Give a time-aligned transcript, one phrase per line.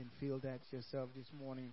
[0.00, 1.72] and feel that yourself this morning.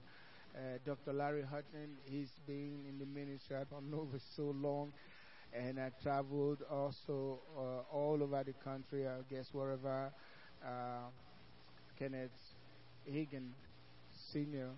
[0.56, 1.14] Uh, Dr.
[1.14, 4.94] Larry Hutton, he's been in the ministry, I don't know for so long,
[5.54, 10.14] and I traveled also uh, all over the country, I guess wherever
[10.66, 11.10] uh,
[11.98, 12.56] Kenneth
[13.08, 13.54] Hagin
[14.10, 14.72] Sr.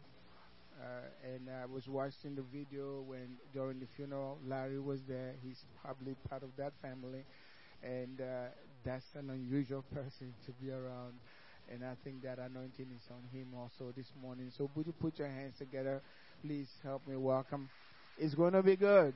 [0.79, 5.35] Uh, and I was watching the video when during the funeral Larry was there.
[5.43, 7.25] He's probably part of that family,
[7.83, 8.49] and uh,
[8.83, 11.19] that's an unusual person to be around.
[11.71, 14.51] And I think that anointing is on him also this morning.
[14.57, 16.01] So would you put your hands together?
[16.41, 17.69] Please help me welcome.
[18.17, 19.13] It's going to be good.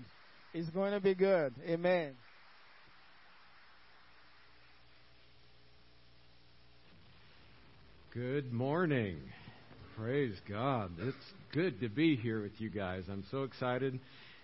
[0.53, 1.53] It's going to be good.
[1.67, 2.13] Amen.
[8.13, 9.17] Good morning.
[9.97, 10.91] Praise God.
[10.99, 11.17] It's
[11.52, 13.03] good to be here with you guys.
[13.11, 13.99] I'm so excited,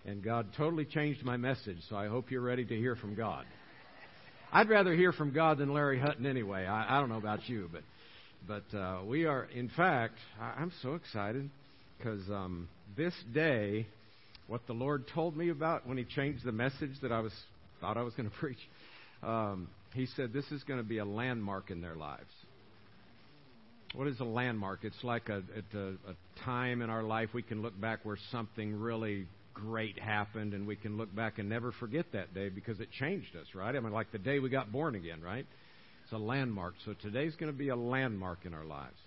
[0.05, 3.45] and God totally changed my message, so I hope you're ready to hear from God.
[4.51, 6.65] I'd rather hear from God than Larry Hutton anyway.
[6.65, 7.83] I, I don't know about you, but
[8.47, 11.49] but uh, we are, in fact, I, I'm so excited
[11.97, 12.67] because um,
[12.97, 13.87] this day,
[14.47, 17.33] what the Lord told me about when He changed the message that I was
[17.81, 18.57] thought I was going to preach,
[19.23, 22.31] um, He said this is going to be a landmark in their lives.
[23.95, 24.79] What is a landmark?
[24.83, 25.41] It's like a,
[25.73, 30.53] a, a time in our life we can look back where something really great happened,
[30.53, 33.75] and we can look back and never forget that day because it changed us, right?
[33.75, 35.45] I mean, like the day we got born again, right?
[36.09, 36.73] It's a landmark.
[36.85, 38.97] So today's going to be a landmark in our lives.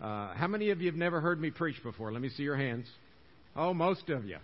[0.00, 2.12] Uh, how many of you have never heard me preach before?
[2.12, 2.86] Let me see your hands.
[3.56, 4.36] Oh, most of you.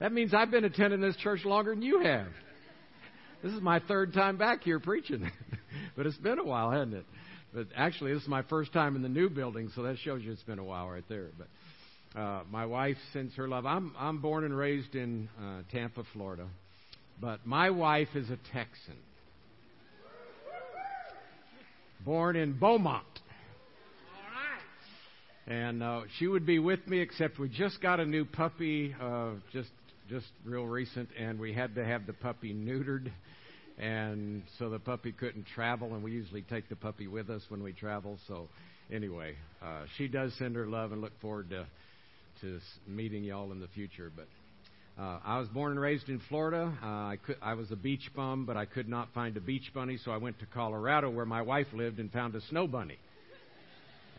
[0.00, 2.28] That means I've been attending this church longer than you have.
[3.42, 5.30] This is my third time back here preaching.
[5.96, 7.04] but it's been a while, hasn't it?
[7.52, 10.32] But actually, this is my first time in the new building, so that shows you
[10.32, 11.28] it's been a while right there.
[11.36, 13.66] But uh, my wife sends her love.
[13.66, 16.46] I'm I'm born and raised in uh, Tampa, Florida,
[17.20, 18.96] but my wife is a Texan,
[22.04, 23.04] born in Beaumont.
[25.46, 29.30] And uh, she would be with me, except we just got a new puppy, uh,
[29.52, 29.70] just
[30.08, 33.10] just real recent, and we had to have the puppy neutered,
[33.78, 35.94] and so the puppy couldn't travel.
[35.94, 38.18] And we usually take the puppy with us when we travel.
[38.28, 38.48] So
[38.92, 41.66] anyway, uh, she does send her love, and look forward to
[42.42, 44.12] to meeting y'all in the future.
[44.14, 44.28] But
[44.98, 46.72] uh, I was born and raised in Florida.
[46.82, 49.72] Uh, I, could, I was a beach bum, but I could not find a beach
[49.74, 52.98] bunny, so I went to Colorado where my wife lived and found a snow bunny.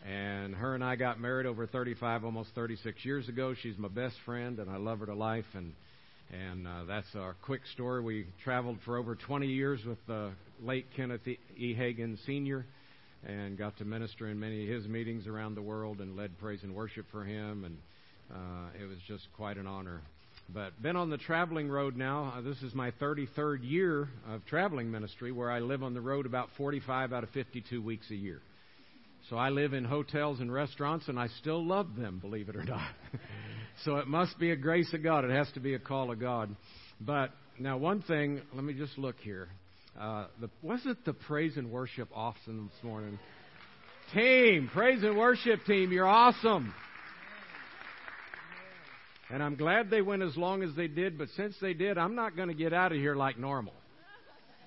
[0.06, 3.54] And her and I got married over 35, almost 36 years ago.
[3.54, 5.46] She's my best friend, and I love her to life.
[5.54, 5.72] And
[6.32, 8.02] and uh, that's our quick story.
[8.02, 11.74] We traveled for over 20 years with the late Kenneth E.
[11.78, 12.64] Hagin Sr.
[13.26, 16.60] and got to minister in many of his meetings around the world and led praise
[16.62, 17.64] and worship for him.
[17.64, 17.78] And
[18.32, 20.02] uh, it was just quite an honor.
[20.52, 22.34] But been on the traveling road now.
[22.36, 26.26] Uh, this is my 33rd year of traveling ministry, where I live on the road
[26.26, 28.40] about 45 out of 52 weeks a year.
[29.30, 32.64] So I live in hotels and restaurants, and I still love them, believe it or
[32.64, 32.90] not.
[33.84, 35.24] so it must be a grace of God.
[35.24, 36.54] It has to be a call of God.
[37.00, 39.48] But now, one thing, let me just look here.
[39.98, 43.18] Uh, the, wasn't the praise and worship awesome this morning?
[44.12, 46.74] Team, praise and worship team, you're awesome.
[49.34, 52.14] And I'm glad they went as long as they did, but since they did, I'm
[52.14, 53.72] not going to get out of here like normal.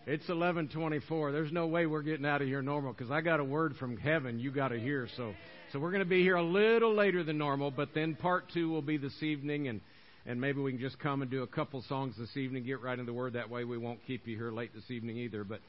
[0.06, 1.32] It's 11:24.
[1.32, 3.96] There's no way we're getting out of here normal because I got a word from
[3.96, 5.08] heaven you got to hear.
[5.16, 5.34] So,
[5.72, 8.70] so we're going to be here a little later than normal, but then part two
[8.70, 9.80] will be this evening, and
[10.26, 13.00] and maybe we can just come and do a couple songs this evening, get right
[13.00, 13.34] into the word.
[13.34, 15.46] That way we won't keep you here late this evening either.
[15.46, 15.62] But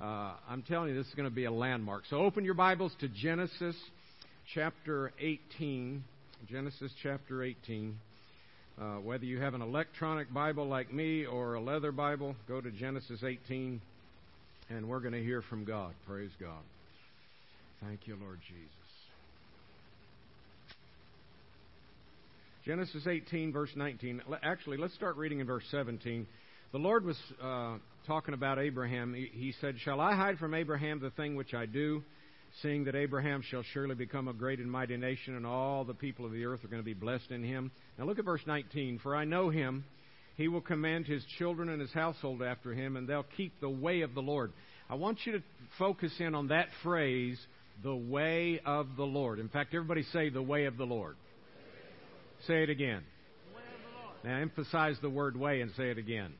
[0.00, 2.04] uh, I'm telling you, this is going to be a landmark.
[2.08, 3.76] So open your Bibles to Genesis
[4.54, 6.02] chapter 18.
[6.48, 7.98] Genesis chapter 18.
[8.78, 12.70] Uh, whether you have an electronic Bible like me or a leather Bible, go to
[12.70, 13.80] Genesis 18
[14.68, 15.94] and we're going to hear from God.
[16.06, 16.62] Praise God.
[17.82, 18.70] Thank you, Lord Jesus.
[22.66, 24.22] Genesis 18, verse 19.
[24.42, 26.26] Actually, let's start reading in verse 17.
[26.72, 27.76] The Lord was uh,
[28.06, 29.14] talking about Abraham.
[29.14, 32.02] He, he said, Shall I hide from Abraham the thing which I do?
[32.62, 36.24] Seeing that Abraham shall surely become a great and mighty nation, and all the people
[36.24, 37.70] of the earth are going to be blessed in him.
[37.98, 39.00] Now look at verse 19.
[39.02, 39.84] For I know him.
[40.36, 44.02] He will command his children and his household after him, and they'll keep the way
[44.02, 44.52] of the Lord.
[44.88, 45.42] I want you to
[45.78, 47.38] focus in on that phrase,
[47.82, 49.38] the way of the Lord.
[49.38, 51.16] In fact, everybody say the way of the Lord.
[52.46, 53.02] Say it again.
[54.24, 56.34] Now emphasize the word way and say it again.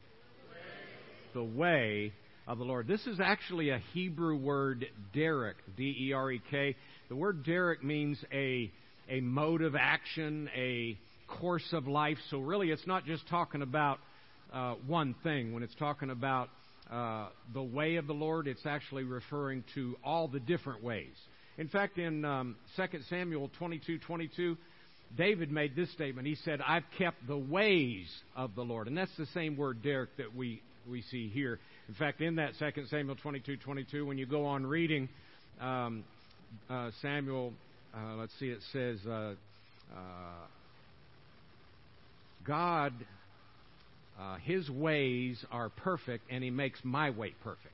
[1.33, 2.13] The way
[2.47, 2.87] of the Lord.
[2.87, 6.77] This is actually a Hebrew word, derek, D E R E K.
[7.09, 8.71] The word derek means a,
[9.09, 10.97] a mode of action, a
[11.27, 12.19] course of life.
[12.31, 13.99] So, really, it's not just talking about
[14.53, 15.55] uh, one thing.
[15.55, 16.49] When it's talking about
[16.91, 21.15] uh, the way of the Lord, it's actually referring to all the different ways.
[21.59, 24.57] In fact, in um, 2 Samuel 22 22,
[25.17, 26.27] David made this statement.
[26.29, 28.07] He said, I've kept the ways
[28.37, 28.87] of the Lord.
[28.89, 31.59] And that's the same word, Derek, that we, we see here.
[31.89, 35.09] In fact, in that 2 Samuel 22 22, when you go on reading
[35.61, 36.05] um,
[36.69, 37.53] uh, Samuel,
[37.95, 39.35] uh, let's see, it says, uh,
[39.95, 40.47] uh
[42.45, 42.93] God,
[44.19, 47.73] uh, His ways are perfect, and He makes my way perfect.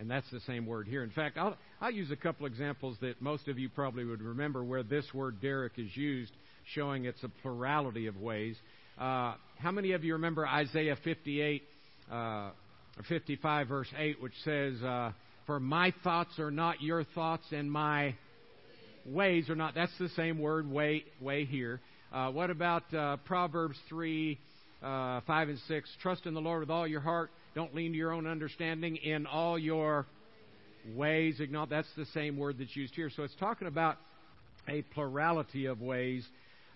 [0.00, 1.02] And that's the same word here.
[1.02, 4.62] In fact, I'll, I'll use a couple examples that most of you probably would remember
[4.62, 6.32] where this word Derek is used,
[6.74, 8.56] showing it's a plurality of ways.
[8.96, 11.62] Uh, how many of you remember Isaiah 58,
[12.10, 12.52] uh, or
[13.08, 15.12] 55, verse 8, which says, uh,
[15.46, 18.14] For my thoughts are not your thoughts, and my
[19.06, 19.74] ways are not.
[19.74, 21.80] That's the same word, way, way here.
[22.12, 24.38] Uh, what about uh, Proverbs 3,
[24.82, 25.90] uh, 5, and 6?
[26.02, 29.26] Trust in the Lord with all your heart don't lean to your own understanding in
[29.26, 30.06] all your
[30.94, 31.40] ways.
[31.40, 33.10] Acknowledge that's the same word that's used here.
[33.10, 33.96] So it's talking about
[34.68, 36.24] a plurality of ways.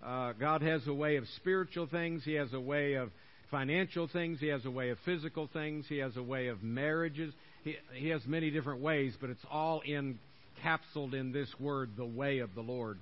[0.05, 2.25] Uh, God has a way of spiritual things.
[2.25, 3.11] He has a way of
[3.53, 4.41] financial things.
[4.41, 5.85] He has a way of physical things.
[5.89, 7.33] He has a way of marriages.
[7.63, 12.41] He, he has many different ways, but it's all encapsulated in this word, the way
[12.41, 12.99] of the Lord.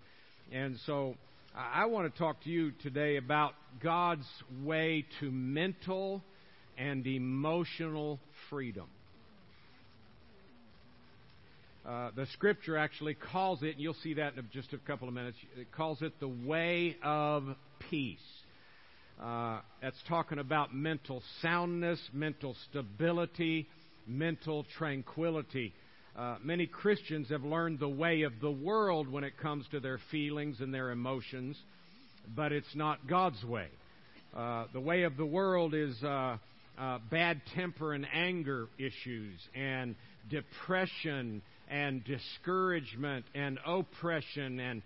[0.53, 1.15] And so
[1.57, 4.27] I want to talk to you today about God's
[4.63, 6.23] way to mental
[6.77, 8.19] and emotional
[8.51, 8.89] freedom.
[11.87, 15.15] Uh, the scripture actually calls it, and you'll see that in just a couple of
[15.15, 17.45] minutes, it calls it the way of
[17.89, 18.19] peace.
[19.21, 23.69] Uh, that's talking about mental soundness, mental stability,
[24.07, 25.75] mental tranquility.
[26.17, 30.01] Uh, many Christians have learned the way of the world when it comes to their
[30.11, 31.59] feelings and their emotions,
[32.35, 33.69] but it's not God's way.
[34.35, 36.39] Uh, the way of the world is uh,
[36.79, 39.97] uh, bad temper and anger issues, and
[40.31, 44.83] depression and discouragement and oppression and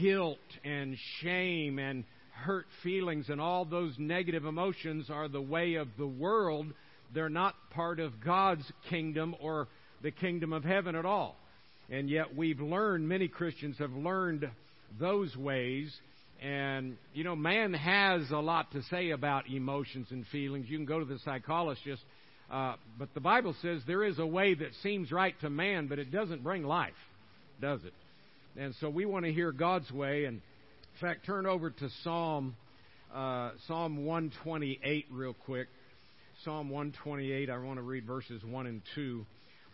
[0.00, 5.88] guilt and shame and hurt feelings and all those negative emotions are the way of
[5.98, 6.66] the world.
[7.14, 9.68] They're not part of God's kingdom or
[10.02, 11.36] the kingdom of heaven at all.
[11.90, 14.50] And yet we've learned, many Christians have learned
[14.98, 15.94] those ways
[16.42, 20.66] and, you know, man has a lot to say about emotions and feelings.
[20.68, 22.02] You can go to the psychologist,
[22.50, 26.00] uh, but the Bible says there is a way that seems right to man, but
[26.00, 26.92] it doesn't bring life,
[27.60, 27.92] does it?
[28.56, 30.24] And so we want to hear God's way.
[30.24, 30.42] And,
[30.94, 32.54] in fact, turn over to Psalm,
[33.12, 35.68] uh, Psalm 128 real quick.
[36.44, 39.24] Psalm 128, I want to read verses 1 and 2.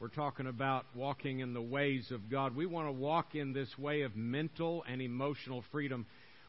[0.01, 2.55] We're talking about walking in the ways of God.
[2.55, 6.07] We want to walk in this way of mental and emotional freedom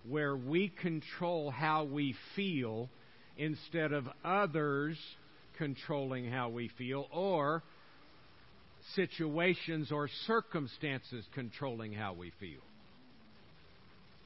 [0.07, 2.89] where we control how we feel
[3.37, 4.97] instead of others
[5.57, 7.63] controlling how we feel or
[8.95, 12.61] situations or circumstances controlling how we feel.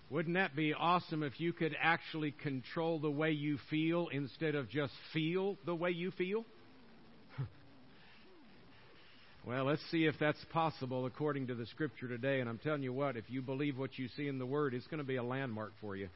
[0.09, 4.69] Wouldn't that be awesome if you could actually control the way you feel instead of
[4.69, 6.45] just feel the way you feel?
[9.45, 12.39] Well, let's see if that's possible according to the Scripture today.
[12.39, 14.88] And I'm telling you what, if you believe what you see in the Word, it's
[14.88, 16.07] going to be a landmark for you.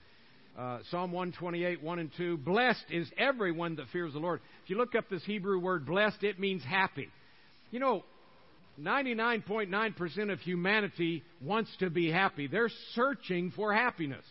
[0.57, 2.37] Uh, Psalm 128, 1 and 2.
[2.37, 4.41] Blessed is everyone that fears the Lord.
[4.63, 7.09] If you look up this Hebrew word blessed, it means happy.
[7.69, 8.05] You know,
[8.79, 12.47] 99.9% of humanity wants to be happy.
[12.47, 14.25] They're searching for happiness.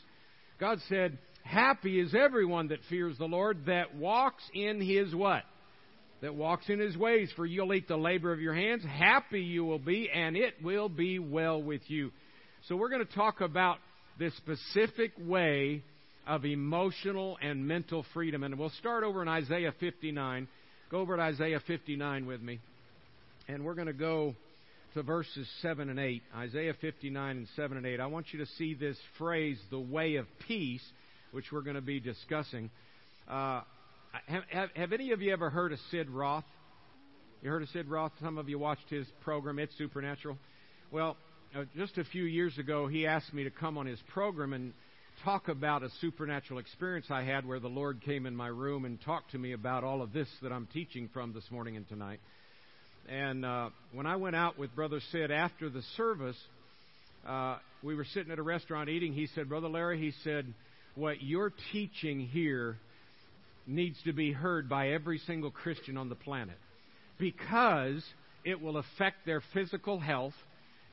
[0.61, 5.45] God said, Happy is everyone that fears the Lord, that walks in his what?
[6.23, 8.83] that walks in his ways, for you'll eat the labor of your hands.
[8.85, 12.11] Happy you will be, and it will be well with you.
[12.69, 13.79] So, we're going to talk about
[14.19, 15.83] this specific way
[16.27, 18.43] of emotional and mental freedom.
[18.43, 20.49] And we'll start over in Isaiah 59.
[20.91, 22.61] Go over to Isaiah 59 with me.
[23.47, 24.35] And we're going to go
[24.97, 26.23] to verses 7 and 8.
[26.35, 28.01] Isaiah 59 and 7 and 8.
[28.01, 30.83] I want you to see this phrase, the way of peace,
[31.33, 32.71] which we're going to be discussing.
[33.29, 33.61] Uh,
[34.25, 36.47] have, have, have any of you ever heard of Sid Roth?
[37.43, 38.13] You heard of Sid Roth?
[38.23, 40.39] Some of you watched his program, It's Supernatural.
[40.91, 41.19] Well,
[41.55, 44.73] uh, just a few years ago, he asked me to come on his program and
[45.27, 48.99] talk about a supernatural experience I had where the Lord came in my room and
[49.03, 52.21] talked to me about all of this that I'm teaching from this morning and tonight.
[53.09, 56.37] And uh, when I went out with Brother Sid after the service,
[57.27, 59.13] uh, we were sitting at a restaurant eating.
[59.13, 60.53] He said, Brother Larry, he said,
[60.97, 62.79] what you're teaching here
[63.67, 66.57] needs to be heard by every single Christian on the planet
[67.19, 68.03] because
[68.45, 70.35] it will affect their physical health,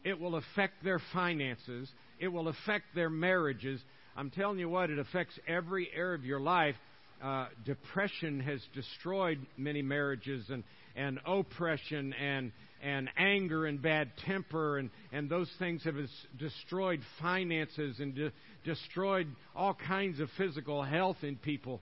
[0.03, 1.89] it will affect their finances,
[2.19, 3.79] it will affect their marriages.
[4.15, 6.75] I'm telling you what, it affects every area of your life.
[7.23, 10.63] Uh, depression has destroyed many marriages, and,
[10.95, 12.51] and oppression and
[12.83, 15.95] and anger and bad temper and, and those things have
[16.37, 18.31] destroyed finances and de-
[18.65, 21.79] destroyed all kinds of physical health in people.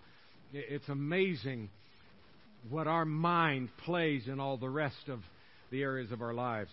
[0.53, 1.69] It's amazing
[2.69, 5.21] what our mind plays in all the rest of
[5.71, 6.69] the areas of our lives.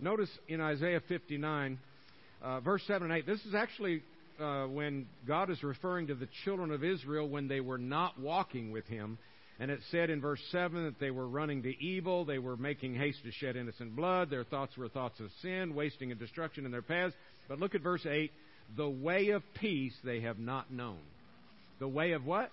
[0.00, 1.78] Notice in Isaiah 59,
[2.42, 4.02] uh, verse 7 and 8, this is actually
[4.40, 8.70] uh, when God is referring to the children of Israel when they were not walking
[8.70, 9.18] with Him.
[9.60, 12.94] And it said in verse 7 that they were running to evil, they were making
[12.94, 16.70] haste to shed innocent blood, their thoughts were thoughts of sin, wasting and destruction in
[16.70, 17.14] their paths.
[17.48, 18.30] But look at verse 8
[18.76, 20.98] the way of peace they have not known.
[21.78, 22.50] The way of what?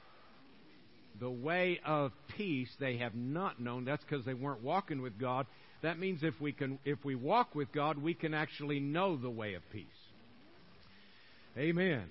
[1.20, 3.86] The way of peace they have not known.
[3.86, 5.46] That's because they weren't walking with God.
[5.82, 9.30] That means if we can if we walk with God, we can actually know the
[9.30, 9.86] way of peace.
[11.58, 12.04] Amen.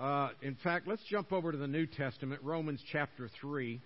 [0.00, 3.78] Uh, in fact, let's jump over to the New Testament, Romans chapter 3,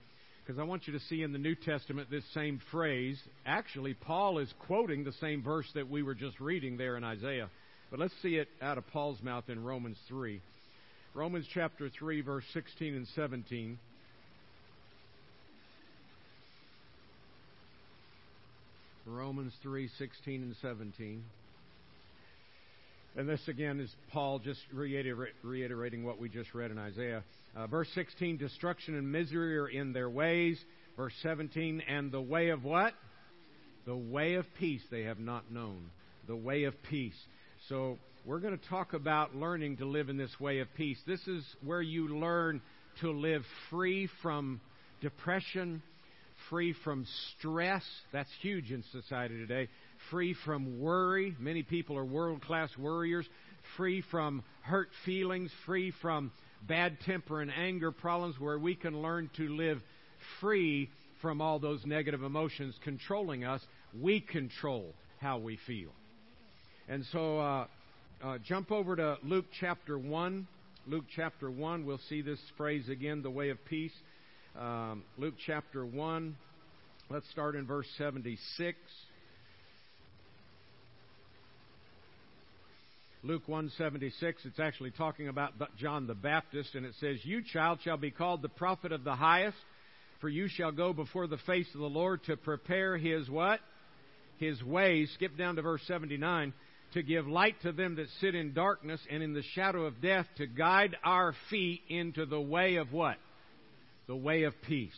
[0.45, 3.21] because I want you to see in the New Testament this same phrase.
[3.45, 7.51] Actually, Paul is quoting the same verse that we were just reading there in Isaiah.
[7.91, 10.41] But let's see it out of Paul's mouth in Romans 3.
[11.15, 13.79] Romans chapter 3, verse 16 and 17.
[19.05, 21.25] Romans 3, 16 and 17.
[23.17, 27.25] And this again is Paul just reiterating what we just read in Isaiah.
[27.57, 30.63] Uh, verse 16, destruction and misery are in their ways.
[30.99, 32.93] Verse 17, and the way of what?
[33.87, 35.89] The way of peace they have not known.
[36.27, 37.17] The way of peace.
[37.71, 37.97] So
[38.27, 40.99] we're going to talk about learning to live in this way of peace.
[41.07, 42.61] This is where you learn
[43.01, 44.61] to live free from
[45.01, 45.83] depression,
[46.51, 47.07] free from
[47.39, 47.85] stress.
[48.13, 49.69] That's huge in society today
[50.11, 51.35] free from worry.
[51.39, 53.27] Many people are world class worriers.
[53.77, 56.33] Free from hurt feelings, free from
[56.67, 59.81] bad temper and anger problems, where we can learn to live
[60.41, 63.61] free from all those negative emotions controlling us.
[64.01, 65.91] We control how we feel.
[66.89, 67.67] And so, uh,
[68.23, 70.47] uh, jump over to Luke chapter 1.
[70.87, 73.93] Luke chapter 1, we'll see this phrase again, the way of peace.
[74.59, 76.37] Um, Luke chapter 1,
[77.11, 78.79] let's start in verse 76.
[83.27, 87.97] Luke 176, it's actually talking about John the Baptist, and it says, You, child, shall
[87.97, 89.57] be called the prophet of the highest,
[90.21, 93.59] for you shall go before the face of the Lord to prepare his what?
[94.39, 95.11] His ways.
[95.15, 96.53] Skip down to verse 79.
[96.93, 100.27] To give light to them that sit in darkness and in the shadow of death,
[100.37, 103.17] to guide our feet into the way of what?
[104.07, 104.97] The way of peace.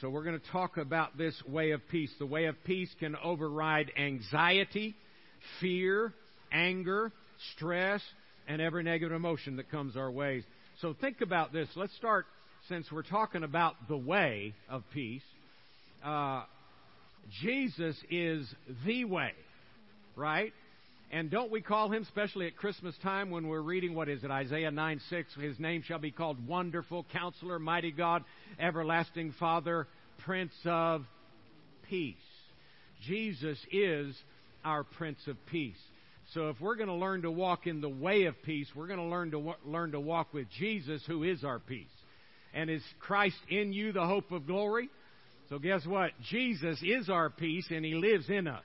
[0.00, 2.10] So we're going to talk about this way of peace.
[2.18, 4.96] The way of peace can override anxiety,
[5.60, 6.12] fear,
[6.50, 7.12] anger,
[7.56, 8.02] stress,
[8.48, 10.44] and every negative emotion that comes our way.
[10.80, 11.68] So think about this.
[11.76, 12.26] Let's start,
[12.68, 15.22] since we're talking about the way of peace.
[16.04, 16.44] Uh,
[17.42, 18.46] Jesus is
[18.86, 19.32] the way,
[20.16, 20.52] right?
[21.12, 24.30] And don't we call him, especially at Christmas time when we're reading, what is it,
[24.30, 28.24] Isaiah 9 6, his name shall be called Wonderful, Counselor, Mighty God,
[28.58, 29.88] Everlasting Father,
[30.24, 31.04] Prince of
[31.88, 32.14] Peace.
[33.06, 34.16] Jesus is
[34.64, 35.80] our Prince of Peace.
[36.34, 39.00] So if we're going to learn to walk in the way of peace, we're going
[39.00, 41.86] to learn to learn to walk with Jesus, who is our peace.
[42.54, 44.88] And is Christ in you the hope of glory?
[45.48, 46.12] So guess what?
[46.30, 48.64] Jesus is our peace, and He lives in us.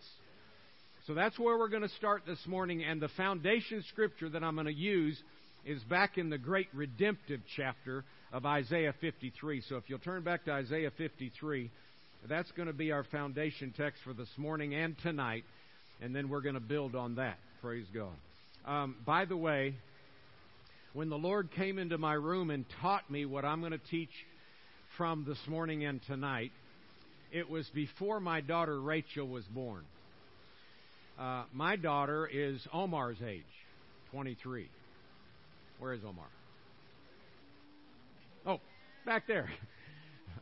[1.07, 2.84] So that's where we're going to start this morning.
[2.84, 5.19] And the foundation scripture that I'm going to use
[5.65, 9.63] is back in the great redemptive chapter of Isaiah 53.
[9.67, 11.72] So if you'll turn back to Isaiah 53,
[12.29, 15.43] that's going to be our foundation text for this morning and tonight.
[16.01, 17.38] And then we're going to build on that.
[17.65, 18.13] Praise God.
[18.67, 19.74] Um, by the way,
[20.93, 24.12] when the Lord came into my room and taught me what I'm going to teach
[25.00, 26.51] from this morning and tonight,
[27.31, 29.84] it was before my daughter Rachel was born.
[31.19, 33.41] Uh, my daughter is Omar's age,
[34.12, 34.69] 23.
[35.79, 36.27] Where is Omar?
[38.45, 38.60] Oh,
[39.07, 39.50] back there.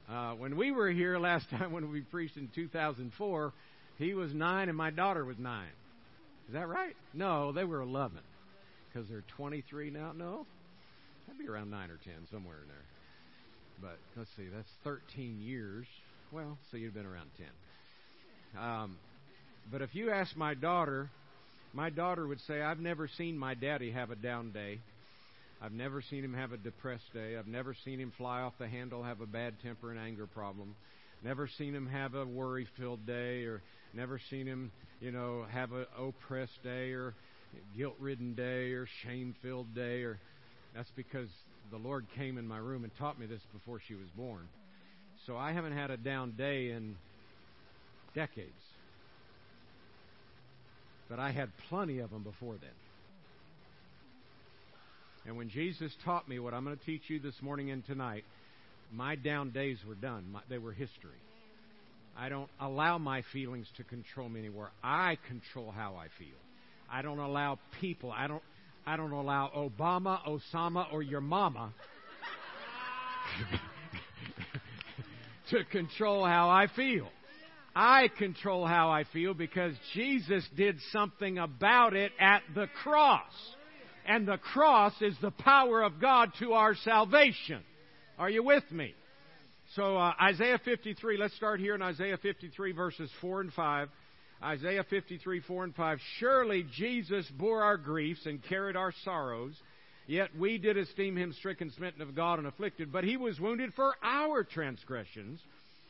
[0.09, 3.53] Uh, when we were here last time, when we preached in 2004,
[3.97, 5.69] he was nine and my daughter was nine.
[6.47, 6.95] Is that right?
[7.13, 8.19] No, they were 11
[8.91, 10.11] because they're 23 now.
[10.15, 10.45] No,
[11.25, 12.77] that'd be around 9 or 10, somewhere in there.
[13.81, 15.85] But let's see, that's 13 years.
[16.31, 17.29] Well, so you've been around
[18.53, 18.61] 10.
[18.61, 18.97] Um,
[19.71, 21.09] but if you ask my daughter,
[21.73, 24.79] my daughter would say, I've never seen my daddy have a down day.
[25.61, 27.37] I've never seen him have a depressed day.
[27.37, 30.75] I've never seen him fly off the handle, have a bad temper and anger problem.
[31.23, 33.61] Never seen him have a worry filled day or
[33.93, 34.71] never seen him,
[35.03, 37.13] you know, have a oppressed day or
[37.77, 40.17] guilt ridden day or shame filled day or
[40.73, 41.27] that's because
[41.71, 44.47] the Lord came in my room and taught me this before she was born.
[45.27, 46.95] So I haven't had a down day in
[48.15, 48.49] decades.
[51.09, 52.69] But I had plenty of them before then.
[55.25, 58.23] And when Jesus taught me what I'm going to teach you this morning and tonight,
[58.91, 60.25] my down days were done.
[60.31, 61.22] My, they were history.
[62.17, 64.71] I don't allow my feelings to control me anymore.
[64.83, 66.37] I control how I feel.
[66.91, 68.11] I don't allow people.
[68.11, 68.43] I don't.
[68.85, 71.73] I don't allow Obama, Osama, or your mama
[75.51, 77.07] to control how I feel.
[77.75, 83.31] I control how I feel because Jesus did something about it at the cross.
[84.05, 87.61] And the cross is the power of God to our salvation.
[88.19, 88.93] Are you with me?
[89.75, 93.89] So, uh, Isaiah 53, let's start here in Isaiah 53, verses 4 and 5.
[94.43, 95.97] Isaiah 53, 4 and 5.
[96.19, 99.55] Surely Jesus bore our griefs and carried our sorrows,
[100.05, 102.91] yet we did esteem him stricken, smitten of God, and afflicted.
[102.91, 105.39] But he was wounded for our transgressions,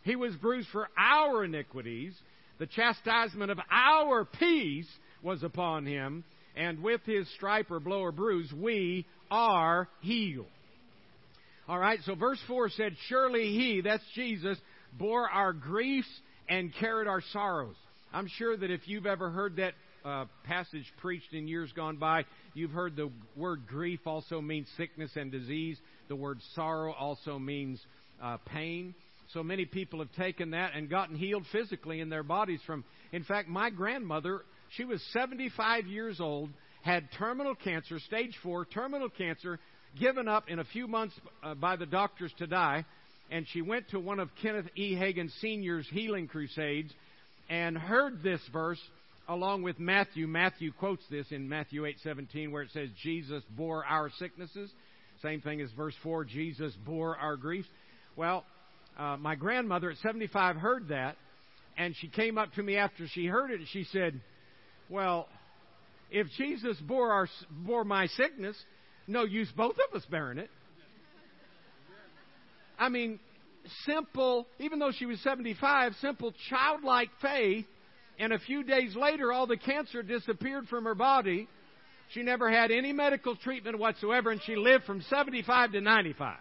[0.04, 2.14] he was bruised for our iniquities.
[2.60, 4.88] The chastisement of our peace
[5.22, 6.24] was upon him,
[6.56, 10.46] and with his stripe or blow or bruise, we are healed.
[11.66, 14.58] All right, so verse 4 said, Surely he, that's Jesus,
[14.98, 16.10] bore our griefs
[16.50, 17.76] and carried our sorrows.
[18.12, 22.26] I'm sure that if you've ever heard that uh, passage preached in years gone by,
[22.54, 25.78] you've heard the word grief also means sickness and disease.
[26.10, 27.80] The word sorrow also means
[28.22, 28.94] uh, pain.
[29.34, 32.84] So many people have taken that and gotten healed physically in their bodies from.
[33.14, 34.42] In fact, my grandmother,
[34.76, 36.50] she was 75 years old,
[36.82, 39.60] had terminal cancer, stage four terminal cancer,
[40.00, 42.86] given up in a few months uh, by the doctors to die,
[43.32, 44.96] and she went to one of Kenneth E.
[44.96, 46.92] Hagin Sr.'s healing crusades
[47.50, 48.80] and heard this verse
[49.28, 50.28] along with Matthew.
[50.28, 54.72] Matthew quotes this in Matthew 8:17 where it says Jesus bore our sicknesses.
[55.22, 57.70] Same thing as verse 4, Jesus bore our griefs.
[58.16, 58.46] Well,
[58.98, 61.16] uh, my grandmother at 75 heard that,
[61.78, 64.20] and she came up to me after she heard it, and she said,
[64.90, 65.28] "Well,
[66.12, 68.62] if Jesus bore our bore my sickness,
[69.08, 70.50] no use both of us bearing it.
[72.78, 73.20] I mean,
[73.86, 77.66] simple, even though she was 75, simple childlike faith,
[78.20, 81.48] and a few days later, all the cancer disappeared from her body.
[82.14, 86.38] She never had any medical treatment whatsoever, and she lived from 75 to 95.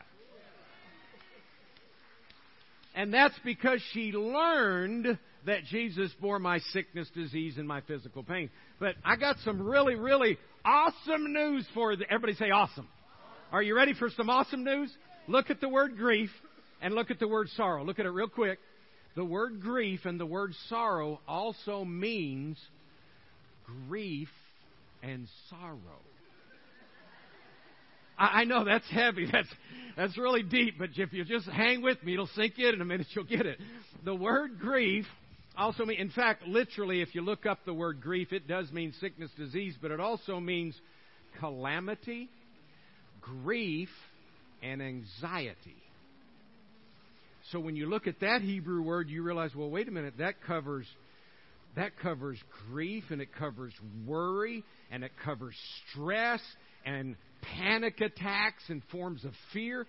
[2.94, 8.50] And that's because she learned that Jesus bore my sickness, disease, and my physical pain.
[8.78, 12.04] But I got some really, really awesome news for you.
[12.08, 12.88] Everybody say awesome.
[13.52, 14.92] Are you ready for some awesome news?
[15.28, 16.30] Look at the word grief
[16.80, 17.84] and look at the word sorrow.
[17.84, 18.58] Look at it real quick.
[19.14, 22.58] The word grief and the word sorrow also means
[23.88, 24.28] grief
[25.02, 26.00] and sorrow.
[28.18, 29.26] I, know that's heavy.
[29.32, 29.48] That's
[29.96, 30.78] that's really deep.
[30.78, 33.08] But if you just hang with me, it'll sink in in a minute.
[33.14, 33.58] You'll get it.
[34.04, 35.06] The word grief
[35.56, 38.92] also means, in fact, literally, if you look up the word grief, it does mean
[39.00, 40.78] sickness, disease, but it also means
[41.40, 42.28] calamity,
[43.20, 43.90] grief,
[44.62, 45.76] and anxiety.
[47.50, 50.42] So when you look at that Hebrew word, you realize, well, wait a minute, that
[50.46, 50.86] covers
[51.74, 52.38] that covers
[52.70, 53.72] grief and it covers
[54.06, 55.54] worry and it covers
[55.90, 56.40] stress
[56.84, 59.86] and panic attacks and forms of fear.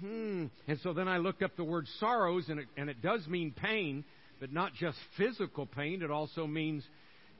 [0.00, 0.46] Hmm.
[0.66, 3.52] And so then I looked up the word sorrows, and it, and it does mean
[3.52, 4.04] pain,
[4.40, 6.02] but not just physical pain.
[6.02, 6.82] It also means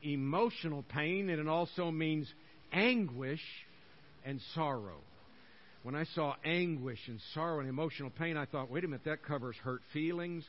[0.03, 2.33] emotional pain, and it also means
[2.73, 3.41] anguish
[4.25, 5.01] and sorrow.
[5.83, 9.25] When I saw anguish and sorrow and emotional pain, I thought, wait a minute, that
[9.25, 10.45] covers hurt feelings.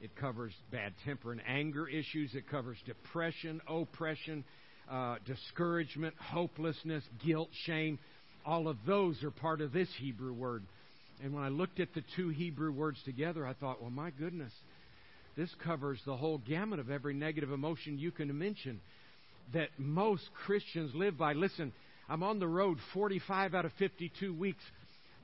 [0.00, 2.34] It covers bad temper and anger issues.
[2.34, 4.44] It covers depression, oppression,
[4.88, 7.98] uh, discouragement, hopelessness, guilt, shame.
[8.46, 10.62] All of those are part of this Hebrew word.
[11.22, 14.52] And when I looked at the two Hebrew words together, I thought, well, my goodness,
[15.38, 18.80] this covers the whole gamut of every negative emotion you can mention
[19.54, 21.32] that most Christians live by.
[21.32, 21.72] Listen,
[22.08, 24.62] I'm on the road 45 out of 52 weeks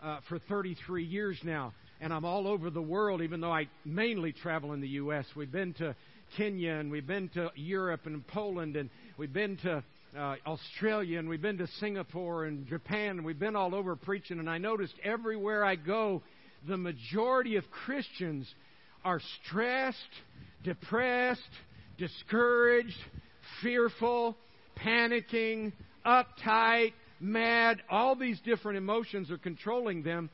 [0.01, 4.31] uh, for 33 years now, and I'm all over the world, even though I mainly
[4.31, 5.27] travel in the U.S.
[5.35, 5.97] We've been to
[6.37, 9.83] Kenya, and we've been to Europe and Poland, and we've been to
[10.17, 14.39] uh, Australia and we've been to Singapore and Japan and we've been all over preaching.
[14.39, 16.23] And I noticed everywhere I go,
[16.69, 18.47] the majority of Christians
[19.05, 19.99] are stressed,
[20.63, 21.41] depressed,
[21.99, 22.97] discouraged,
[23.63, 24.37] fearful,
[24.77, 25.73] panicking,
[26.05, 27.83] uptight, mad.
[27.91, 30.31] All these different emotions are controlling them.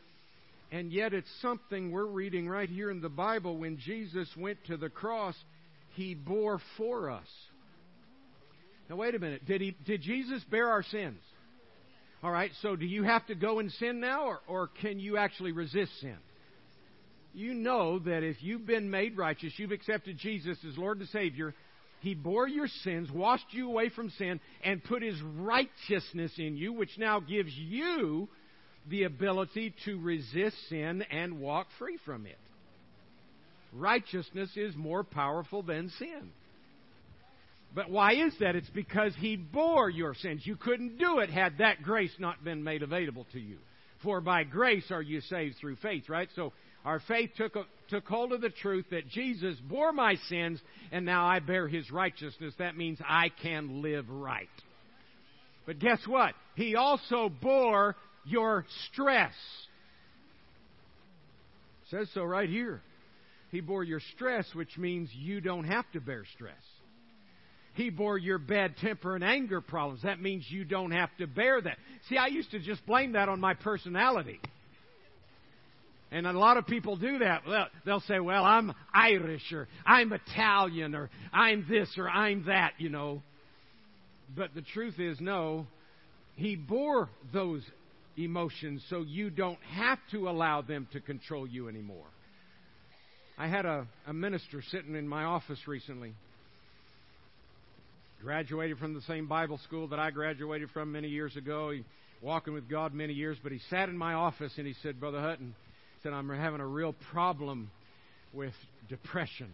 [0.73, 3.57] And yet, it's something we're reading right here in the Bible.
[3.57, 5.35] When Jesus went to the cross,
[5.95, 7.27] he bore for us.
[8.89, 9.45] Now, wait a minute.
[9.47, 11.21] Did, he, did Jesus bear our sins?
[12.23, 15.17] All right, so do you have to go and sin now, or, or can you
[15.17, 16.17] actually resist sin?
[17.33, 21.55] You know that if you've been made righteous, you've accepted Jesus as Lord and Savior,
[22.01, 26.73] He bore your sins, washed you away from sin, and put His righteousness in you,
[26.73, 28.29] which now gives you
[28.89, 32.39] the ability to resist sin and walk free from it.
[33.73, 36.31] Righteousness is more powerful than sin.
[37.73, 38.57] But why is that?
[38.57, 40.45] It's because He bore your sins.
[40.45, 43.59] You couldn't do it had that grace not been made available to you.
[44.03, 46.29] For by grace are you saved through faith, right?
[46.35, 46.53] So
[46.85, 47.57] our faith took,
[47.89, 50.61] took hold of the truth that Jesus bore my sins
[50.93, 52.55] and now I bear his righteousness.
[52.59, 54.49] That means I can live right.
[55.67, 56.35] But guess what?
[56.55, 59.35] He also bore your stress.
[61.83, 62.81] It says so right here.
[63.51, 66.63] He bore your stress, which means you don't have to bear stress.
[67.75, 70.03] He bore your bad temper and anger problems.
[70.03, 71.79] That means you don't have to bear that.
[72.09, 74.41] See, I used to just blame that on my personality.
[76.13, 77.43] And a lot of people do that.
[77.47, 82.73] Well, they'll say, well, I'm Irish or I'm Italian or I'm this or I'm that,
[82.79, 83.23] you know.
[84.37, 85.67] But the truth is, no,
[86.35, 87.63] he bore those
[88.17, 92.07] emotions so you don't have to allow them to control you anymore.
[93.39, 96.15] I had a, a minister sitting in my office recently.
[98.21, 101.71] Graduated from the same Bible school that I graduated from many years ago.
[101.71, 101.85] He
[102.21, 105.21] walking with God many years, but he sat in my office and he said, Brother
[105.21, 105.55] Hutton,
[106.03, 107.71] said, I'm having a real problem
[108.33, 108.55] with
[108.89, 109.51] depression.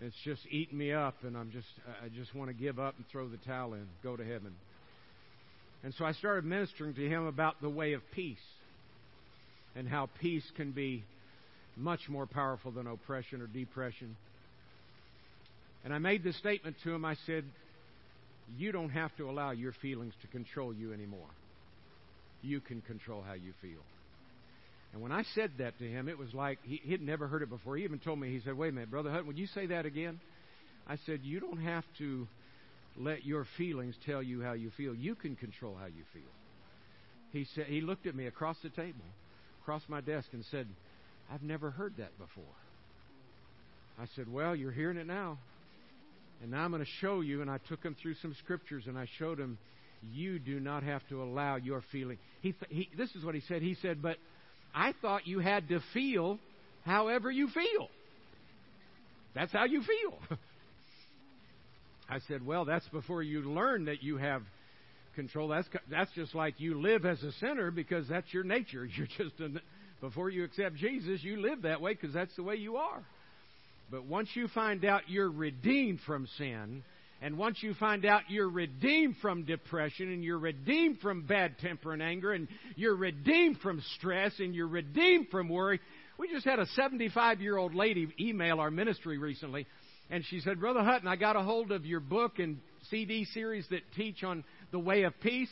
[0.00, 1.68] It's just eating me up, and I'm just,
[2.04, 4.54] I just want to give up and throw the towel in, go to heaven.
[5.84, 8.36] And so I started ministering to him about the way of peace
[9.74, 11.04] and how peace can be
[11.76, 14.16] much more powerful than oppression or depression.
[15.84, 17.04] And I made this statement to him.
[17.04, 17.44] I said,
[18.56, 21.28] You don't have to allow your feelings to control you anymore.
[22.42, 23.80] You can control how you feel.
[24.92, 27.48] And when I said that to him, it was like he, he'd never heard it
[27.48, 27.76] before.
[27.76, 29.86] He even told me, he said, Wait a minute, Brother Hutton, would you say that
[29.86, 30.20] again?
[30.86, 32.26] I said, You don't have to
[32.96, 34.94] let your feelings tell you how you feel.
[34.94, 36.22] You can control how you feel.
[37.32, 39.04] He said he looked at me across the table,
[39.62, 40.66] across my desk, and said,
[41.32, 42.44] I've never heard that before.
[43.98, 45.38] I said, Well, you're hearing it now.
[46.42, 47.40] And now I'm going to show you.
[47.40, 49.58] And I took him through some scriptures and I showed him,
[50.12, 52.18] You do not have to allow your feeling.
[52.40, 53.62] He, he, this is what he said.
[53.62, 54.16] He said, But
[54.74, 56.38] I thought you had to feel
[56.84, 57.88] however you feel.
[59.34, 60.38] That's how you feel.
[62.08, 64.42] I said, Well, that's before you learn that you have
[65.14, 65.48] control.
[65.48, 68.84] That's, that's just like you live as a sinner because that's your nature.
[68.96, 69.48] You're just a,
[70.00, 73.02] before you accept Jesus, you live that way because that's the way you are.
[73.90, 76.82] But once you find out you're redeemed from sin,
[77.22, 81.92] and once you find out you're redeemed from depression and you're redeemed from bad temper
[81.92, 85.80] and anger and you're redeemed from stress and you're redeemed from worry,
[86.18, 89.66] we just had a 75 year old lady email our ministry recently
[90.10, 92.58] and she said, Brother Hutton, I got a hold of your book and
[92.90, 95.48] CD series that teach on the way of peace.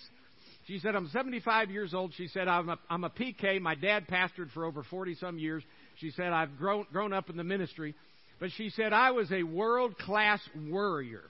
[0.67, 2.13] She said, I'm 75 years old.
[2.15, 3.61] She said, I'm a, I'm a PK.
[3.61, 5.63] My dad pastored for over 40 some years.
[5.97, 7.95] She said, I've grown, grown up in the ministry.
[8.39, 11.23] But she said, I was a world class worrier.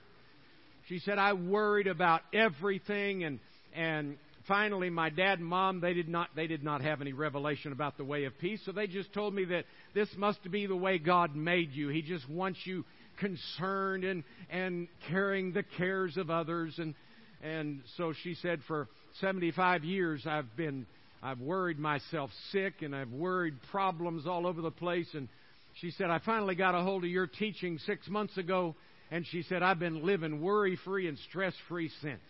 [0.91, 3.39] She said, I worried about everything and,
[3.73, 7.71] and finally my dad and mom they did not they did not have any revelation
[7.71, 10.75] about the way of peace so they just told me that this must be the
[10.75, 11.87] way god made you.
[11.87, 12.83] He just wants you
[13.21, 16.93] concerned and and carrying the cares of others and
[17.41, 18.89] and so she said for
[19.21, 20.85] 75 years I've been
[21.23, 25.29] I've worried myself sick and I've worried problems all over the place and
[25.75, 28.75] she said I finally got a hold of your teaching 6 months ago
[29.11, 32.21] and she said, I've been living worry free and stress free since.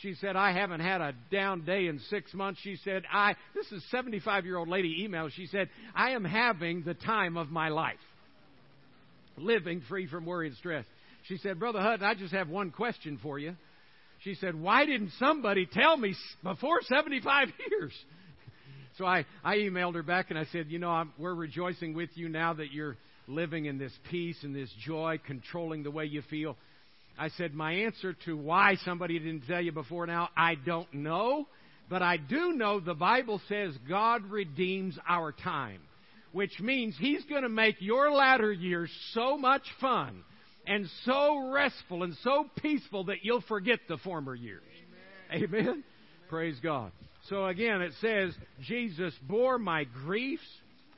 [0.00, 2.60] She said, I haven't had a down day in six months.
[2.62, 5.28] She said, I, this is 75 year old lady email.
[5.30, 7.96] She said, I am having the time of my life.
[9.38, 10.84] Living free from worry and stress.
[11.28, 13.54] She said, Brother Hutton, I just have one question for you.
[14.22, 17.92] She said, Why didn't somebody tell me before 75 years?
[18.98, 22.10] So I, I emailed her back and I said, You know, I'm, we're rejoicing with
[22.14, 22.96] you now that you're
[23.26, 26.56] living in this peace and this joy, controlling the way you feel.
[27.18, 31.46] I said, My answer to why somebody didn't tell you before now, I don't know.
[31.88, 35.80] But I do know the Bible says God redeems our time,
[36.32, 40.24] which means He's going to make your latter years so much fun
[40.66, 44.62] and so restful and so peaceful that you'll forget the former years.
[45.32, 45.44] Amen.
[45.54, 45.84] Amen.
[46.28, 46.90] Praise God.
[47.28, 50.42] So again, it says, Jesus bore my griefs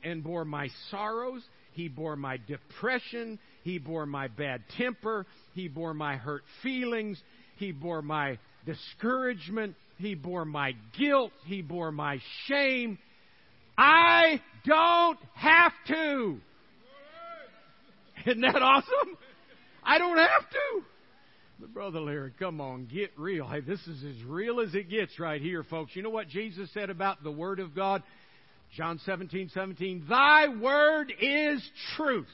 [0.03, 1.43] and bore my sorrows
[1.79, 3.39] he bore my depression.
[3.63, 5.25] He bore my bad temper.
[5.53, 7.17] He bore my hurt feelings.
[7.55, 9.75] He bore my discouragement.
[9.97, 11.31] He bore my guilt.
[11.45, 12.97] He bore my shame.
[13.77, 16.41] I don't have to.
[18.25, 19.17] Isn't that awesome?
[19.81, 20.81] I don't have to.
[21.61, 23.47] But Brother Larry, come on, get real.
[23.47, 25.95] Hey, this is as real as it gets right here, folks.
[25.95, 28.03] You know what Jesus said about the Word of God?
[28.75, 30.05] John 17, 17.
[30.07, 31.61] Thy Word is
[31.95, 32.27] truth.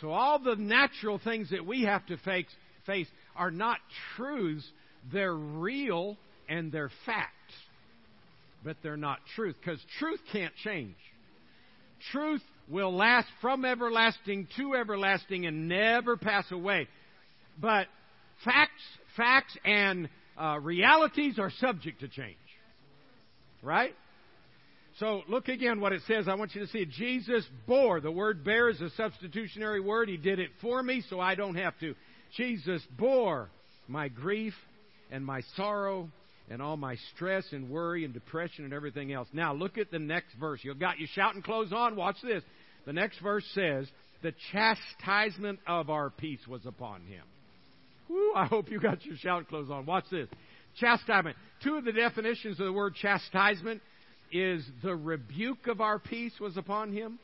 [0.00, 2.46] So all the natural things that we have to face,
[2.86, 3.78] face are not
[4.16, 4.66] truths.
[5.12, 6.16] They're real
[6.48, 7.30] and they're facts.
[8.64, 10.96] But they're not truth because truth can't change.
[12.12, 16.88] Truth will last from everlasting to everlasting and never pass away.
[17.60, 17.86] But
[18.44, 18.82] facts,
[19.16, 20.08] facts and
[20.40, 22.36] uh, realities are subject to change.
[23.62, 23.94] Right?
[25.00, 26.28] So look again what it says.
[26.28, 26.90] I want you to see it.
[26.90, 28.00] Jesus bore.
[28.00, 30.08] The word bear is a substitutionary word.
[30.08, 31.94] He did it for me so I don't have to.
[32.36, 33.50] Jesus bore
[33.88, 34.54] my grief
[35.10, 36.10] and my sorrow
[36.48, 39.28] and all my stress and worry and depression and everything else.
[39.32, 40.60] Now look at the next verse.
[40.62, 41.96] You've got your shouting clothes on.
[41.96, 42.44] Watch this.
[42.86, 43.88] The next verse says,
[44.22, 47.24] The chastisement of our peace was upon him.
[48.36, 49.86] I hope you got your shout clothes on.
[49.86, 50.28] Watch this.
[50.78, 51.36] Chastisement.
[51.62, 53.80] Two of the definitions of the word chastisement
[54.34, 57.20] is the rebuke of our peace was upon him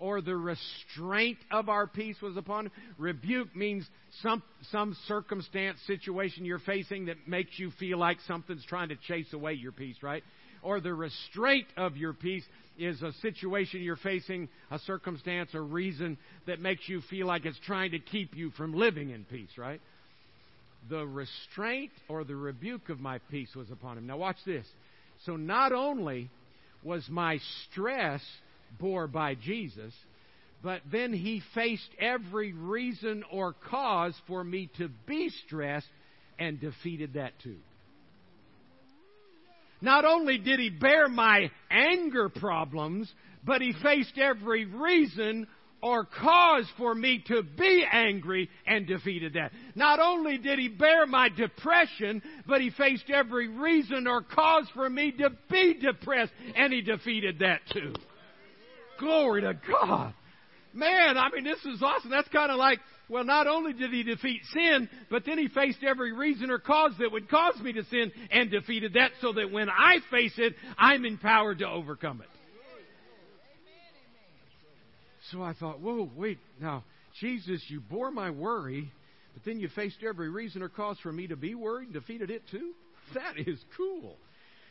[0.00, 2.72] or the restraint of our peace was upon him.
[2.98, 3.88] Rebuke means
[4.22, 9.32] some some circumstance, situation you're facing that makes you feel like something's trying to chase
[9.32, 10.24] away your peace, right?
[10.62, 12.44] Or the restraint of your peace
[12.76, 17.58] is a situation you're facing, a circumstance, a reason that makes you feel like it's
[17.64, 19.80] trying to keep you from living in peace, right?
[20.90, 24.06] The restraint or the rebuke of my peace was upon him.
[24.06, 24.66] Now watch this.
[25.26, 26.30] So not only
[26.82, 28.22] was my stress
[28.78, 29.92] bore by Jesus,
[30.62, 35.88] but then he faced every reason or cause for me to be stressed
[36.38, 37.58] and defeated that too.
[39.80, 43.12] Not only did he bear my anger problems,
[43.44, 45.46] but he faced every reason
[45.80, 49.52] or cause for me to be angry and defeated that.
[49.74, 54.88] Not only did he bear my depression, but he faced every reason or cause for
[54.88, 57.94] me to be depressed and he defeated that too.
[58.98, 60.14] Glory to God.
[60.72, 62.10] Man, I mean, this is awesome.
[62.10, 65.82] That's kind of like, well, not only did he defeat sin, but then he faced
[65.82, 69.50] every reason or cause that would cause me to sin and defeated that so that
[69.50, 72.37] when I face it, I'm empowered to overcome it.
[75.30, 76.84] So I thought, whoa, wait, now,
[77.20, 78.92] Jesus, you bore my worry,
[79.34, 82.30] but then you faced every reason or cause for me to be worried and defeated
[82.30, 82.72] it too?
[83.14, 84.18] That is cool.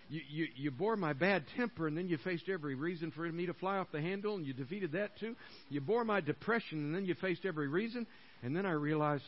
[0.10, 3.48] You, you, you bore my bad temper, and then you faced every reason for me
[3.48, 5.36] to fly off the handle, and you defeated that too.
[5.70, 8.06] You bore my depression, and then you faced every reason,
[8.44, 9.24] and then I realized,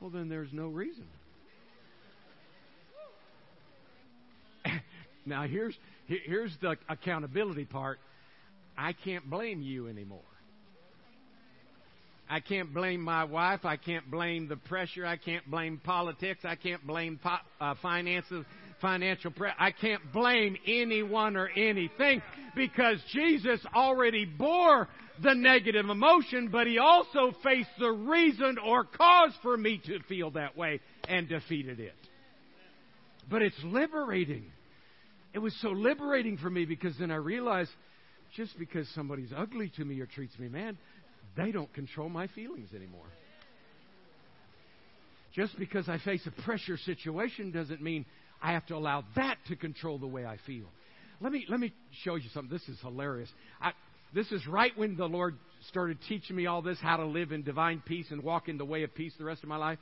[0.00, 1.06] well, then there's no reason.
[5.24, 8.00] now, here's, here's the accountability part
[8.76, 10.20] I can't blame you anymore.
[12.28, 13.64] I can't blame my wife.
[13.64, 15.06] I can't blame the pressure.
[15.06, 16.40] I can't blame politics.
[16.44, 18.44] I can't blame po- uh, finances,
[18.80, 19.54] financial pressure.
[19.58, 22.22] I can't blame anyone or anything
[22.56, 24.88] because Jesus already bore
[25.22, 30.32] the negative emotion, but he also faced the reason or cause for me to feel
[30.32, 31.94] that way and defeated it.
[33.30, 34.46] But it's liberating.
[35.32, 37.70] It was so liberating for me because then I realized
[38.36, 40.76] just because somebody's ugly to me or treats me bad
[41.36, 43.06] they don't control my feelings anymore.
[45.34, 48.06] Just because I face a pressure situation doesn't mean
[48.42, 50.66] I have to allow that to control the way I feel.
[51.20, 51.72] Let me let me
[52.04, 52.50] show you something.
[52.50, 53.28] This is hilarious.
[53.60, 53.72] I,
[54.14, 55.36] this is right when the Lord
[55.68, 58.64] started teaching me all this, how to live in divine peace and walk in the
[58.64, 59.78] way of peace the rest of my life.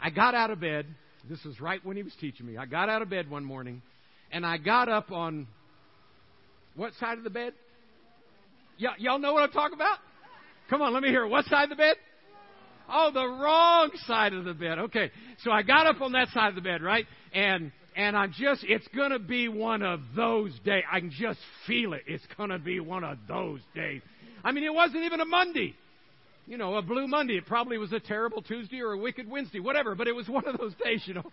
[0.00, 0.86] I got out of bed.
[1.28, 2.56] This is right when He was teaching me.
[2.56, 3.82] I got out of bed one morning,
[4.32, 5.46] and I got up on
[6.74, 7.52] what side of the bed?
[8.80, 9.98] Y- y'all know what I'm talking about?
[10.70, 11.26] Come on, let me hear.
[11.26, 11.96] What side of the bed?
[12.88, 14.78] Oh, the wrong side of the bed.
[14.78, 15.10] Okay.
[15.42, 17.06] So I got up on that side of the bed, right?
[17.34, 20.84] And and I'm just it's gonna be one of those days.
[20.90, 22.02] I can just feel it.
[22.06, 24.00] It's gonna be one of those days.
[24.44, 25.74] I mean, it wasn't even a Monday.
[26.46, 27.36] You know, a blue Monday.
[27.36, 30.46] It probably was a terrible Tuesday or a wicked Wednesday, whatever, but it was one
[30.46, 31.30] of those days, you know.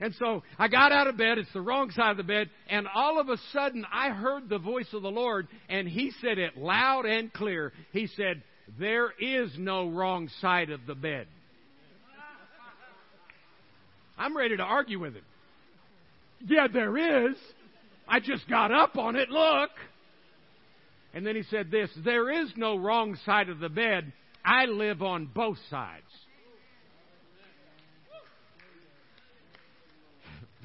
[0.00, 2.86] And so I got out of bed, it's the wrong side of the bed, and
[2.94, 6.56] all of a sudden I heard the voice of the Lord, and He said it
[6.56, 7.72] loud and clear.
[7.92, 8.42] He said,
[8.78, 11.26] there is no wrong side of the bed.
[14.18, 15.22] I'm ready to argue with him.
[16.46, 17.36] Yeah, there is.
[18.06, 19.30] I just got up on it.
[19.30, 19.70] Look.
[21.14, 24.12] And then he said this There is no wrong side of the bed.
[24.44, 26.04] I live on both sides.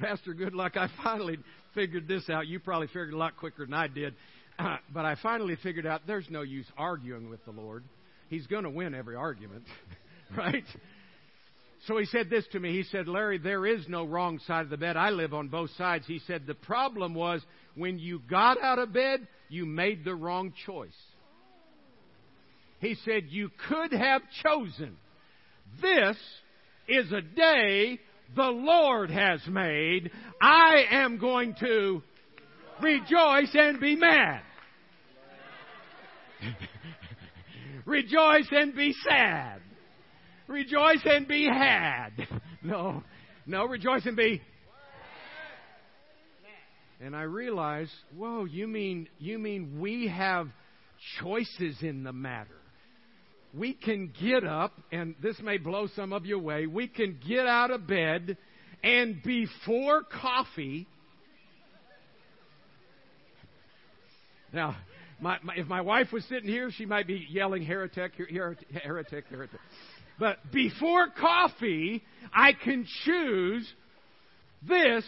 [0.00, 1.38] Pastor Goodluck, I finally
[1.74, 2.46] figured this out.
[2.46, 4.14] You probably figured it a lot quicker than I did.
[4.92, 7.84] But I finally figured out there's no use arguing with the Lord.
[8.28, 9.64] He's going to win every argument.
[10.36, 10.64] right?
[11.86, 12.72] So he said this to me.
[12.72, 14.96] He said, Larry, there is no wrong side of the bed.
[14.96, 16.06] I live on both sides.
[16.06, 17.42] He said, the problem was
[17.74, 20.90] when you got out of bed, you made the wrong choice.
[22.80, 24.96] He said, you could have chosen.
[25.82, 26.16] This
[26.88, 27.98] is a day
[28.34, 30.10] the Lord has made.
[30.40, 32.02] I am going to
[32.82, 34.42] rejoice and be mad.
[37.86, 39.60] rejoice and be sad.
[40.46, 42.10] Rejoice and be had.
[42.66, 43.02] No,
[43.44, 44.40] no, rejoice and be.
[46.98, 50.48] And I realize, whoa, you mean you mean we have
[51.20, 52.56] choices in the matter.
[53.52, 56.66] We can get up, and this may blow some of you away.
[56.66, 58.38] We can get out of bed,
[58.82, 60.88] and before coffee.
[64.54, 64.76] Now,
[65.20, 69.60] my, my, if my wife was sitting here, she might be yelling heretic, heretic, heretic.
[70.18, 73.68] But before coffee, I can choose
[74.66, 75.04] this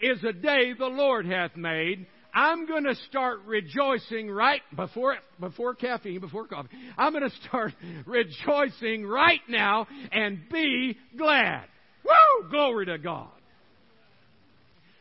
[0.00, 2.06] is a day the Lord hath made.
[2.34, 6.68] I'm going to start rejoicing right before before caffeine, before coffee.
[6.98, 7.72] I'm going to start
[8.06, 11.64] rejoicing right now and be glad.
[12.04, 12.50] Woo!
[12.50, 13.30] Glory to God.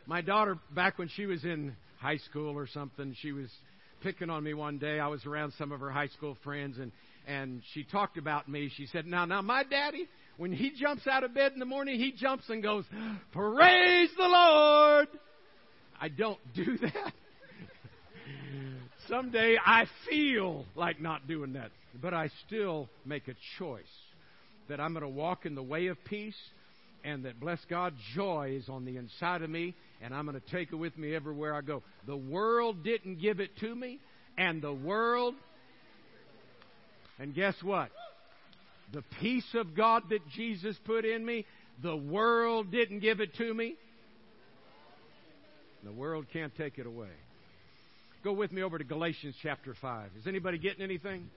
[0.06, 3.50] My daughter, back when she was in high school or something, she was
[4.06, 5.00] picking on me one day.
[5.00, 6.92] I was around some of her high school friends, and
[7.28, 8.70] and she talked about me.
[8.78, 12.00] She said, "Now, now, my daddy, when he jumps out of bed in the morning,
[12.00, 12.86] he jumps and goes,
[13.32, 15.08] "Praise the Lord."
[16.00, 17.14] I don't do that.
[19.10, 23.84] Someday I feel like not doing that, but I still make a choice
[24.70, 26.38] that I'm going to walk in the way of peace
[27.06, 30.52] and that, bless God, joy is on the inside of me, and I'm going to
[30.52, 31.84] take it with me everywhere I go.
[32.06, 34.00] The world didn't give it to me,
[34.38, 35.36] and the world
[37.20, 37.90] and guess what?
[38.94, 41.46] The peace of God that Jesus put in me,
[41.82, 43.76] the world didn't give it to me.
[45.84, 47.10] The world can't take it away.
[48.24, 50.10] Go with me over to Galatians chapter 5.
[50.20, 51.30] Is anybody getting anything?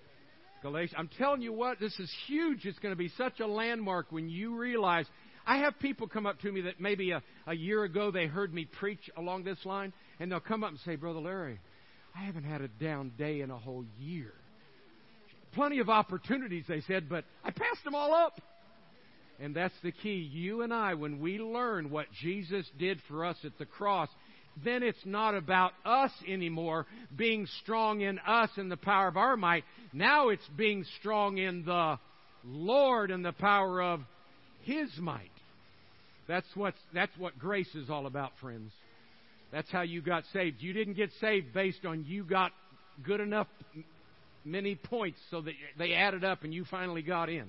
[0.63, 0.95] Galatians.
[0.99, 2.65] I'm telling you what, this is huge.
[2.65, 5.07] It's going to be such a landmark when you realize.
[5.49, 8.55] I have people come up to me that maybe a, a year ago they heard
[8.55, 11.59] me preach along this line, and they'll come up and say, Brother Larry,
[12.15, 14.33] I haven't had a down day in a whole year
[15.53, 18.41] plenty of opportunities, they said, but I passed them all up.
[19.41, 20.29] And that's the key.
[20.33, 24.09] You and I, when we learn what Jesus did for us at the cross,
[24.65, 29.37] then it's not about us anymore being strong in us and the power of our
[29.37, 29.65] might.
[29.93, 31.99] Now it's being strong in the
[32.45, 34.01] Lord and the power of
[34.63, 35.31] His might.
[36.29, 38.71] That's what, that's what grace is all about, friends.
[39.51, 40.59] That's how you got saved.
[40.61, 42.53] You didn't get saved based on you got
[43.03, 43.47] good enough
[44.45, 47.49] many points so that they added up and you finally got in.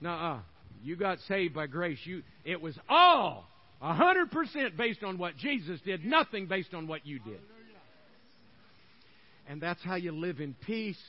[0.00, 0.40] Nuh-uh.
[0.82, 1.98] You got saved by grace.
[2.04, 3.46] You, it was all
[3.82, 7.38] 100% based on what Jesus did, nothing based on what you did.
[9.48, 11.00] And that's how you live in peace.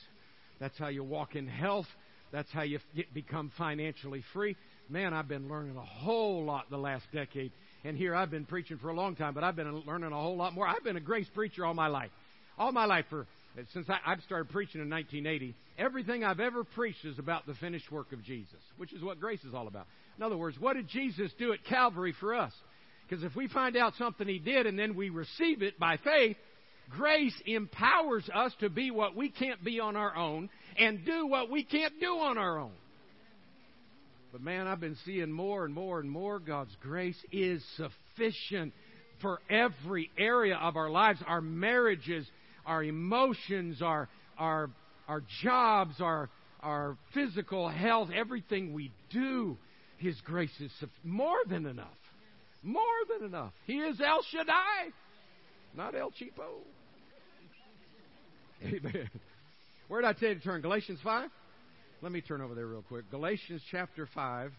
[0.60, 1.86] That's how you walk in health.
[2.32, 4.56] That's how you get, become financially free.
[4.88, 7.52] Man, I've been learning a whole lot the last decade.
[7.84, 10.36] And here I've been preaching for a long time, but I've been learning a whole
[10.36, 10.66] lot more.
[10.66, 12.10] I've been a grace preacher all my life.
[12.58, 13.26] All my life for
[13.72, 17.90] since I, I've started preaching in 1980, everything I've ever preached is about the finished
[17.90, 19.86] work of Jesus, which is what grace is all about.
[20.16, 22.52] In other words, what did Jesus do at Calvary for us?
[23.08, 26.36] Because if we find out something He did and then we receive it by faith,
[26.90, 31.50] grace empowers us to be what we can't be on our own and do what
[31.50, 32.72] we can't do on our own.
[34.44, 38.74] Man, I've been seeing more and more and more God's grace is sufficient
[39.22, 42.26] for every area of our lives, our marriages,
[42.66, 44.68] our emotions, our, our,
[45.08, 46.28] our jobs, our,
[46.60, 49.56] our physical health, everything we do,
[49.96, 50.70] His grace is
[51.02, 51.88] more than enough.
[52.62, 53.54] More than enough.
[53.66, 54.92] He is El Shaddai,
[55.74, 56.60] not El Cheapo.
[58.62, 59.08] Amen.
[59.88, 60.60] Where did I tell you to turn?
[60.60, 61.30] Galatians 5?
[62.02, 63.10] Let me turn over there real quick.
[63.10, 64.52] Galatians chapter 5,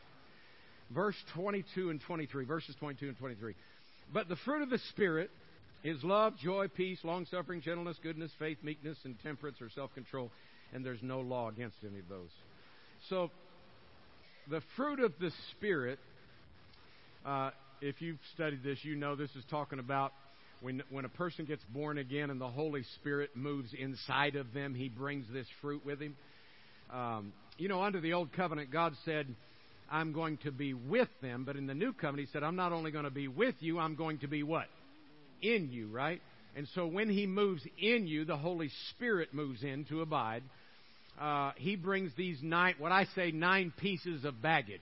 [0.91, 2.45] verse 22 and 23.
[2.45, 3.55] Verses 22 and 23.
[4.13, 5.29] But the fruit of the Spirit
[5.83, 10.31] is love, joy, peace, long suffering, gentleness, goodness, faith, meekness, and temperance or self control.
[10.73, 12.29] And there's no law against any of those.
[13.09, 13.29] So,
[14.49, 15.99] the fruit of the Spirit,
[17.25, 17.51] uh,
[17.81, 20.11] if you've studied this, you know this is talking about
[20.61, 24.73] when, when a person gets born again and the Holy Spirit moves inside of them,
[24.73, 26.15] He brings this fruit with Him.
[26.91, 29.27] Um, you know, under the Old Covenant, God said,
[29.91, 31.43] I'm going to be with them.
[31.45, 33.79] But in the New Covenant, He said, I'm not only going to be with you,
[33.79, 34.65] I'm going to be what?
[35.41, 36.21] in you, right?
[36.55, 40.43] And so when He moves in you, the Holy Spirit moves in to abide.
[41.19, 44.79] uh, he brings these nine, what I say, nine pieces of baggage.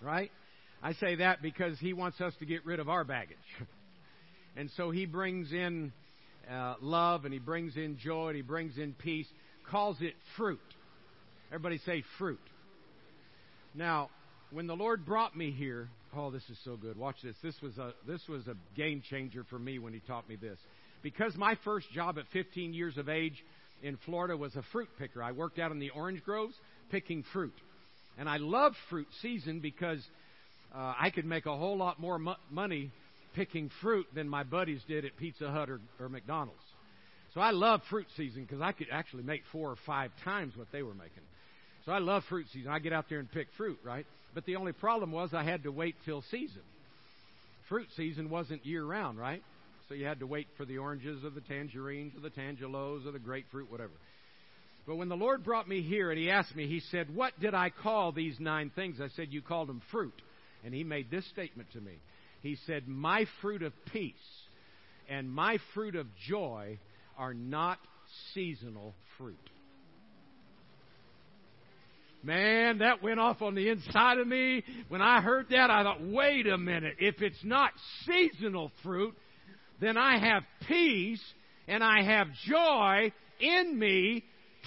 [0.00, 0.30] Right?
[0.82, 3.36] I say that because he wants us to get rid of our baggage.
[4.56, 5.92] and so he brings in
[6.50, 9.28] uh, love and he brings in joy and he brings in peace,
[9.70, 10.60] calls it fruit.
[11.48, 12.40] Everybody say fruit.
[13.74, 14.10] Now,
[14.50, 16.96] when the Lord brought me here, oh, this is so good.
[16.96, 17.36] Watch this.
[17.42, 20.58] This was a this was a game changer for me when He taught me this.
[21.02, 23.42] Because my first job at 15 years of age
[23.82, 25.22] in Florida was a fruit picker.
[25.22, 26.54] I worked out in the orange groves
[26.90, 27.54] picking fruit,
[28.18, 30.02] and I loved fruit season because
[30.74, 32.90] uh, I could make a whole lot more mo- money
[33.34, 36.60] picking fruit than my buddies did at Pizza Hut or, or McDonald's.
[37.34, 40.68] So I love fruit season because I could actually make four or five times what
[40.70, 41.22] they were making.
[41.86, 42.70] So I love fruit season.
[42.70, 44.06] I get out there and pick fruit, right?
[44.34, 46.62] But the only problem was I had to wait till season.
[47.68, 49.42] Fruit season wasn't year round, right?
[49.88, 53.12] So you had to wait for the oranges or the tangerines or the tangelos or
[53.12, 53.92] the grapefruit, whatever.
[54.86, 57.54] But when the Lord brought me here and He asked me, He said, What did
[57.54, 59.00] I call these nine things?
[59.00, 60.14] I said, You called them fruit.
[60.64, 61.92] And He made this statement to me.
[62.42, 64.14] He said, My fruit of peace
[65.08, 66.78] and my fruit of joy
[67.16, 67.78] are not
[68.34, 69.36] seasonal fruit.
[72.24, 74.62] Man, that went off on the inside of me.
[74.88, 76.94] When I heard that, I thought, wait a minute.
[76.98, 77.72] If it's not
[78.06, 79.14] seasonal fruit,
[79.80, 81.22] then I have peace
[81.66, 84.24] and I have joy in me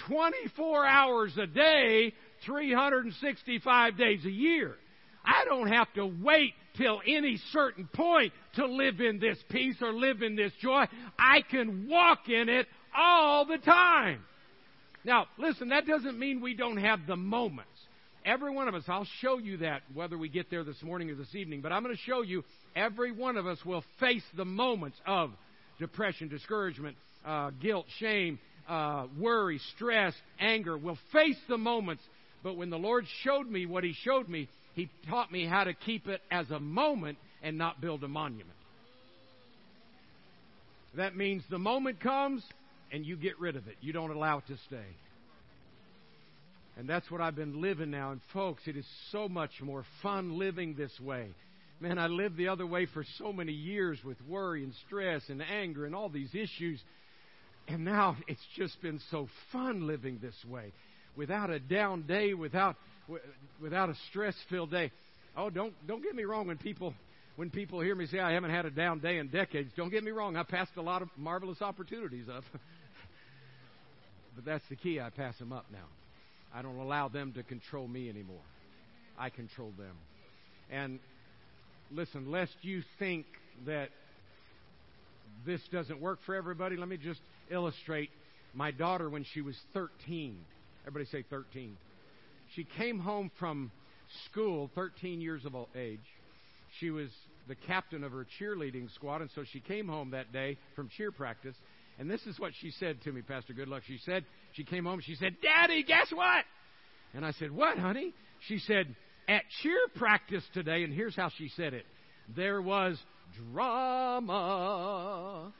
[0.08, 2.12] 24 hours a day,
[2.44, 4.76] 365 days a year.
[5.26, 9.92] I don't have to wait till any certain point to live in this peace or
[9.92, 10.84] live in this joy.
[11.18, 12.66] I can walk in it
[12.96, 14.22] all the time.
[15.04, 17.70] Now, listen, that doesn't mean we don't have the moments.
[18.24, 21.14] Every one of us, I'll show you that whether we get there this morning or
[21.14, 22.42] this evening, but I'm going to show you
[22.74, 25.30] every one of us will face the moments of
[25.78, 30.76] depression, discouragement, uh, guilt, shame, uh, worry, stress, anger.
[30.76, 32.02] We'll face the moments,
[32.42, 35.72] but when the Lord showed me what He showed me, He taught me how to
[35.72, 38.50] keep it as a moment and not build a monument.
[40.96, 42.42] That means the moment comes,
[42.92, 43.76] and you get rid of it.
[43.80, 44.86] You don't allow it to stay.
[46.78, 48.12] And that's what I've been living now.
[48.12, 51.28] And folks, it is so much more fun living this way.
[51.80, 55.42] Man, I lived the other way for so many years with worry and stress and
[55.42, 56.80] anger and all these issues.
[57.66, 60.72] And now it's just been so fun living this way.
[61.16, 62.76] Without a down day, without
[63.60, 64.90] without a stress-filled day.
[65.36, 66.94] Oh, don't don't get me wrong when people
[67.36, 70.02] when people hear me say I haven't had a down day in decades, don't get
[70.02, 72.44] me wrong, I passed a lot of marvelous opportunities up.
[74.34, 75.86] but that's the key, I pass them up now.
[76.54, 78.40] I don't allow them to control me anymore.
[79.18, 79.94] I control them.
[80.70, 80.98] And
[81.90, 83.26] listen, lest you think
[83.66, 83.90] that
[85.44, 88.10] this doesn't work for everybody, let me just illustrate
[88.54, 90.38] my daughter when she was 13.
[90.86, 91.76] Everybody say 13.
[92.56, 93.70] She came home from
[94.30, 96.00] school, 13 years of age,
[96.80, 97.08] she was
[97.48, 101.12] the captain of her cheerleading squad, and so she came home that day from cheer
[101.12, 101.54] practice.
[101.98, 103.82] And this is what she said to me, Pastor Goodluck.
[103.86, 106.44] She said, she came home, she said, Daddy, guess what?
[107.14, 108.12] And I said, What, honey?
[108.48, 108.94] She said,
[109.28, 111.86] At cheer practice today, and here's how she said it
[112.34, 112.98] there was
[113.52, 115.52] drama.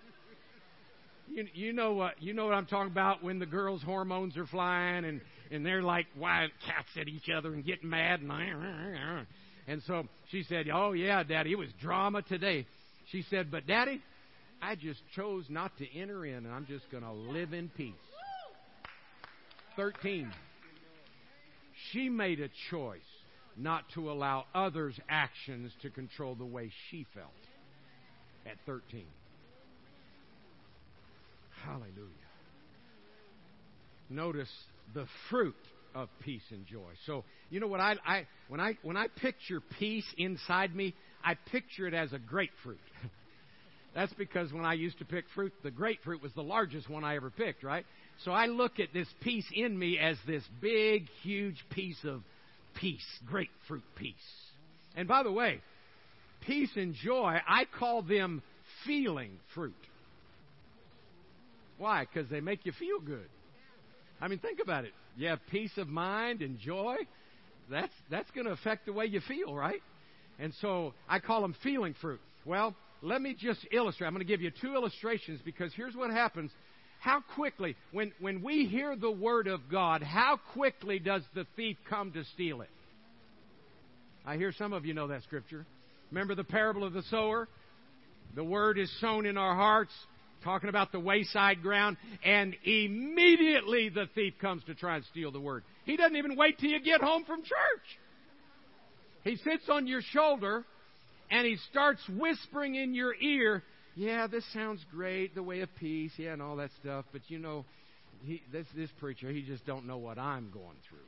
[1.29, 4.47] You, you know what you know what I'm talking about when the girls' hormones are
[4.47, 5.21] flying and
[5.51, 8.31] and they're like wild cats at each other and getting mad and
[9.67, 12.67] and so she said, Oh, yeah, Daddy, it was drama today.
[13.11, 14.01] She said, But, Daddy,
[14.63, 17.93] I just chose not to enter in, and I'm just going to live in peace.
[19.75, 20.31] 13.
[21.91, 23.01] She made a choice
[23.57, 27.31] not to allow others' actions to control the way she felt
[28.47, 29.05] at 13.
[31.65, 31.91] Hallelujah.
[34.09, 34.53] Notice
[34.95, 35.57] the fruit
[35.95, 36.91] of peace and joy.
[37.07, 41.35] So, you know what I, I when I when I picture peace inside me, I
[41.51, 42.79] picture it as a grapefruit.
[43.95, 47.17] That's because when I used to pick fruit, the grapefruit was the largest one I
[47.17, 47.87] ever picked, right?
[48.25, 52.23] So I look at this peace in me as this big, huge piece of
[52.75, 54.15] peace, grapefruit peace.
[54.97, 55.61] And by the way,
[56.43, 58.43] peace and joy, I call them
[58.85, 59.75] feeling fruit.
[61.79, 62.05] Why?
[62.05, 63.29] Because they make you feel good.
[64.21, 66.97] I mean, think about it you have peace of mind and joy,
[67.71, 69.83] that's, that's going to affect the way you feel, right?
[70.39, 72.21] And so I call them feeling fruit.
[72.45, 74.07] Well, let me just illustrate.
[74.07, 76.51] I'm going to give you two illustrations because here's what happens.
[77.01, 81.77] How quickly, when, when we hear the word of God, how quickly does the thief
[81.89, 82.71] come to steal it?
[84.25, 85.67] I hear some of you know that scripture.
[86.11, 87.49] Remember the parable of the sower?
[88.35, 89.93] The word is sown in our hearts.
[90.45, 95.41] Talking about the wayside ground, and immediately the thief comes to try and steal the
[95.41, 95.65] word.
[95.85, 97.99] He doesn't even wait till you get home from church.
[99.25, 100.65] He sits on your shoulder
[101.31, 103.63] and he starts whispering in your ear,
[103.97, 107.39] Yeah, this sounds great, the way of peace, yeah, and all that stuff, but you
[107.39, 107.65] know,
[108.25, 110.99] he, this, this preacher, he just don't know what I'm going through.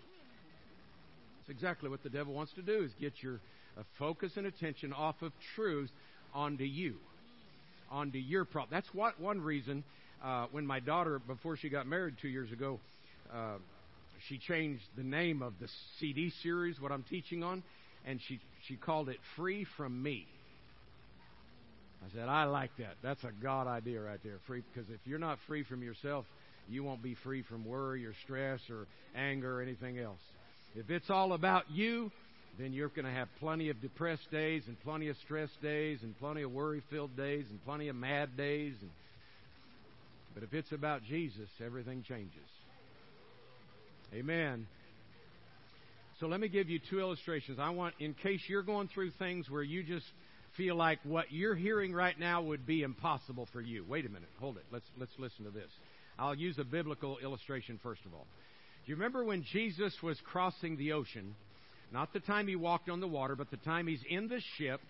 [1.39, 3.41] That's exactly what the devil wants to do, is get your
[3.79, 5.91] uh, focus and attention off of truth
[6.35, 6.97] onto you,
[7.91, 8.70] onto your problem.
[8.70, 9.84] That's what one reason
[10.22, 12.80] uh, when my daughter, before she got married two years ago,
[13.32, 13.57] uh,
[14.28, 15.68] she changed the name of the
[16.01, 17.62] CD series, what I'm teaching on,
[18.05, 20.26] and she, she called it Free From Me.
[22.05, 22.95] I said, I like that.
[23.03, 24.39] That's a God idea right there.
[24.47, 26.26] Free, because if you're not free from yourself,
[26.68, 28.86] you won't be free from worry or stress or
[29.16, 30.20] anger or anything else.
[30.74, 32.12] If it's all about you,
[32.59, 36.19] then you're going to have plenty of depressed days and plenty of stress days and
[36.19, 38.75] plenty of worry filled days and plenty of mad days.
[38.81, 38.91] And,
[40.35, 42.49] but if it's about Jesus, everything changes.
[44.13, 44.67] Amen.
[46.19, 47.59] So let me give you two illustrations.
[47.61, 50.07] I want, in case you're going through things where you just
[50.57, 53.85] feel like what you're hearing right now would be impossible for you.
[53.89, 54.29] Wait a minute.
[54.41, 54.65] Hold it.
[54.73, 55.71] Let's, let's listen to this.
[56.19, 58.27] I'll use a biblical illustration first of all.
[58.85, 61.37] Do you remember when Jesus was crossing the ocean?
[61.93, 64.80] Not the time he walked on the water, but the time he's in the ship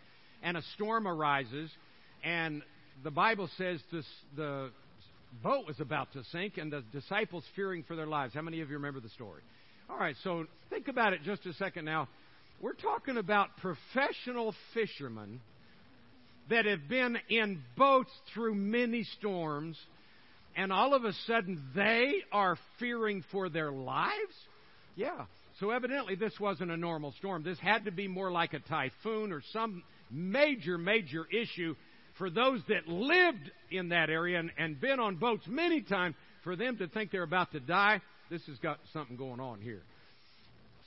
[0.42, 1.70] and a storm arises
[2.24, 2.62] and
[3.04, 4.04] the Bible says this,
[4.36, 4.70] the
[5.42, 8.34] boat was about to sink and the disciples fearing for their lives.
[8.34, 9.42] How many of you remember the story?
[9.88, 12.08] All right, so think about it just a second now.
[12.60, 15.40] We're talking about professional fishermen
[16.50, 19.78] that have been in boats through many storms,
[20.56, 24.12] and all of a sudden they are fearing for their lives?
[24.96, 25.26] Yeah.
[25.60, 27.42] So evidently this wasn't a normal storm.
[27.42, 31.74] This had to be more like a typhoon or some major, major issue
[32.16, 36.56] for those that lived in that area and, and been on boats many times for
[36.56, 38.00] them to think they're about to die
[38.30, 39.82] this has got something going on here.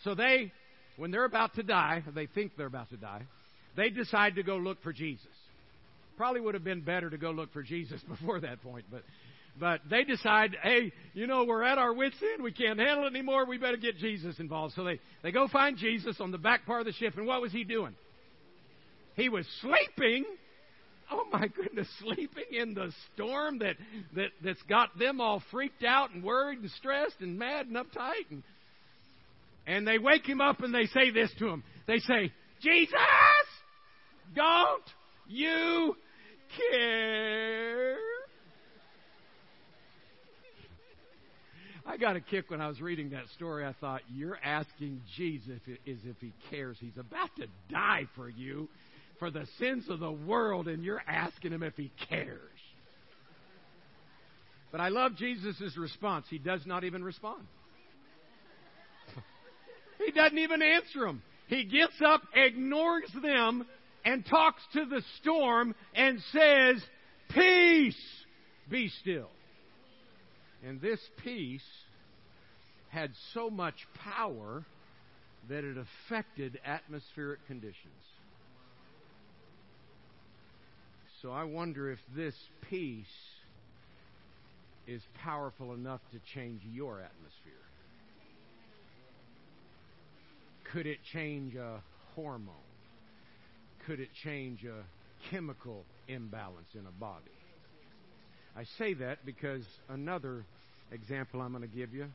[0.03, 0.51] So they,
[0.97, 3.23] when they're about to die, they think they're about to die,
[3.75, 5.25] they decide to go look for Jesus.
[6.17, 9.03] Probably would have been better to go look for Jesus before that point, but
[9.59, 12.43] but they decide, hey, you know, we're at our wits' end.
[12.43, 13.45] We can't handle it anymore.
[13.45, 14.73] We better get Jesus involved.
[14.75, 17.17] So they, they go find Jesus on the back part of the ship.
[17.17, 17.95] And what was he doing?
[19.15, 20.25] He was sleeping
[21.11, 23.75] oh my goodness, sleeping in the storm that,
[24.15, 28.29] that, that's got them all freaked out and worried and stressed and mad and uptight.
[28.29, 28.43] And,
[29.67, 31.63] and they wake him up and they say this to him.
[31.87, 32.31] They say,
[32.61, 32.93] Jesus,
[34.35, 34.83] don't
[35.27, 35.95] you
[36.71, 37.97] care?
[41.85, 43.65] I got a kick when I was reading that story.
[43.65, 46.77] I thought, you're asking Jesus as if he cares.
[46.79, 48.69] He's about to die for you
[49.19, 52.39] for the sins of the world, and you're asking him if he cares.
[54.71, 56.25] But I love Jesus' response.
[56.29, 57.45] He does not even respond.
[60.05, 61.21] he doesn't even answer them.
[61.47, 63.65] He gets up, ignores them,
[64.05, 66.81] and talks to the storm and says,
[67.29, 68.01] Peace,
[68.69, 69.29] be still.
[70.65, 71.61] And this peace
[72.89, 74.63] had so much power
[75.49, 78.03] that it affected atmospheric conditions.
[81.21, 82.35] So I wonder if this
[82.69, 83.05] peace
[84.87, 87.53] is powerful enough to change your atmosphere.
[90.73, 91.81] Could it change a
[92.15, 92.55] hormone?
[93.85, 94.83] Could it change a
[95.29, 97.40] chemical imbalance in a body?
[98.55, 100.43] I say that because another
[100.91, 102.07] example I'm going to give you.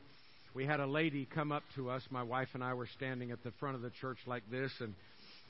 [0.54, 2.02] We had a lady come up to us.
[2.10, 4.94] My wife and I were standing at the front of the church like this, and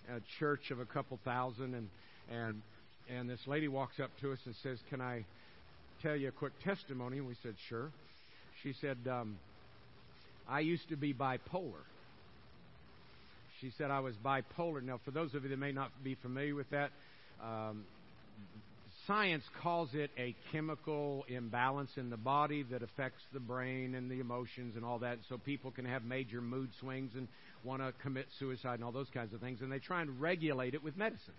[0.08, 1.88] a church of a couple thousand, and
[2.30, 2.62] and
[3.08, 5.24] and this lady walks up to us and says, Can I
[6.02, 7.18] tell you a quick testimony?
[7.18, 7.90] And we said, Sure.
[8.62, 9.36] She said, um,
[10.48, 11.84] I used to be bipolar.
[13.60, 14.82] She said I was bipolar.
[14.82, 16.90] Now, for those of you that may not be familiar with that,
[17.42, 17.84] um,
[19.06, 24.20] science calls it a chemical imbalance in the body that affects the brain and the
[24.20, 25.18] emotions and all that.
[25.28, 27.28] So people can have major mood swings and
[27.64, 29.60] want to commit suicide and all those kinds of things.
[29.60, 31.34] And they try and regulate it with medicine.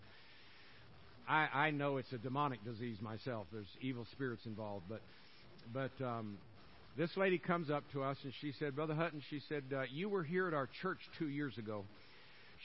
[1.27, 3.47] I, I know it's a demonic disease myself.
[3.51, 5.01] There's evil spirits involved, but
[5.73, 6.37] but um,
[6.97, 10.07] this lady comes up to us and she said, Brother Hutton, she said, uh, you
[10.07, 11.83] were here at our church two years ago.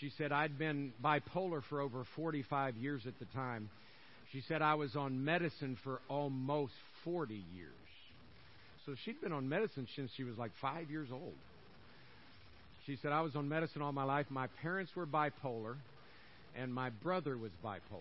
[0.00, 3.68] She said I'd been bipolar for over 45 years at the time.
[4.32, 6.72] She said I was on medicine for almost
[7.04, 7.72] 40 years.
[8.86, 11.34] So she'd been on medicine since she was like five years old.
[12.86, 14.26] She said I was on medicine all my life.
[14.30, 15.76] My parents were bipolar,
[16.58, 18.00] and my brother was bipolar.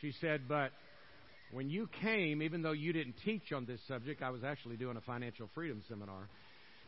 [0.00, 0.70] She said, but
[1.52, 4.96] when you came, even though you didn't teach on this subject, I was actually doing
[4.96, 6.22] a financial freedom seminar.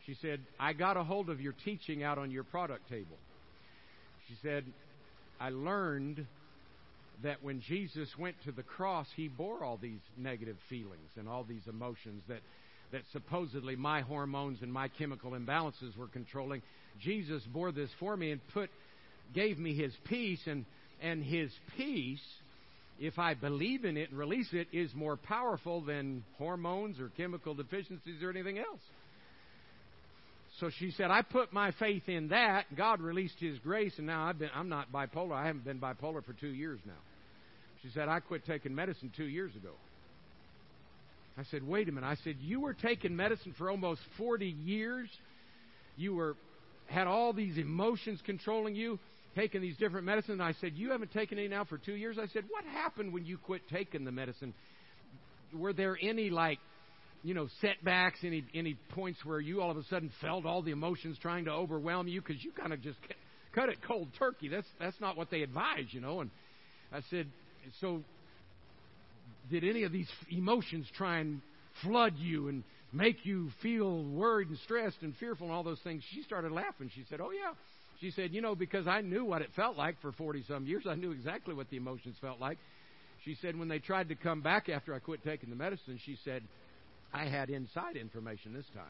[0.05, 3.17] She said, I got a hold of your teaching out on your product table.
[4.27, 4.65] She said,
[5.39, 6.25] I learned
[7.23, 11.43] that when Jesus went to the cross, he bore all these negative feelings and all
[11.43, 12.41] these emotions that,
[12.91, 16.61] that supposedly my hormones and my chemical imbalances were controlling.
[17.01, 18.69] Jesus bore this for me and put
[19.33, 20.65] gave me his peace and
[21.01, 22.21] and his peace
[22.99, 27.53] if I believe in it and release it is more powerful than hormones or chemical
[27.53, 28.79] deficiencies or anything else.
[30.59, 32.65] So she said, I put my faith in that.
[32.77, 35.33] God released His grace, and now I've been, I'm not bipolar.
[35.33, 36.93] I haven't been bipolar for two years now.
[37.83, 39.73] She said, I quit taking medicine two years ago.
[41.37, 42.07] I said, wait a minute.
[42.07, 45.09] I said, you were taking medicine for almost 40 years.
[45.97, 46.35] You were
[46.87, 48.99] had all these emotions controlling you,
[49.35, 50.39] taking these different medicines.
[50.41, 52.17] I said, you haven't taken any now for two years.
[52.21, 54.53] I said, what happened when you quit taking the medicine?
[55.53, 56.59] Were there any like
[57.23, 60.71] you know, setbacks, any any points where you all of a sudden felt all the
[60.71, 62.97] emotions trying to overwhelm you because you kind of just
[63.55, 64.49] cut it cold turkey.
[64.49, 66.19] That's that's not what they advise, you know.
[66.19, 66.29] And
[66.91, 67.27] I said,
[67.79, 68.03] so
[69.49, 71.41] did any of these emotions try and
[71.83, 76.03] flood you and make you feel worried and stressed and fearful and all those things?
[76.11, 76.91] She started laughing.
[76.93, 77.53] She said, "Oh yeah."
[77.99, 80.85] She said, "You know, because I knew what it felt like for 40 some years.
[80.87, 82.57] I knew exactly what the emotions felt like."
[83.25, 86.17] She said when they tried to come back after I quit taking the medicine, she
[86.25, 86.43] said,
[87.13, 88.85] I had inside information this time.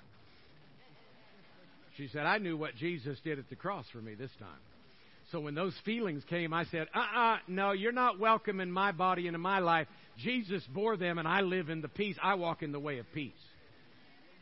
[1.98, 4.73] She said, I knew what Jesus did at the cross for me this time.
[5.34, 8.72] So when those feelings came, I said, uh uh-uh, uh no, you're not welcome in
[8.72, 9.88] my body and in my life.
[10.20, 12.16] Jesus bore them, and I live in the peace.
[12.22, 13.32] I walk in the way of peace.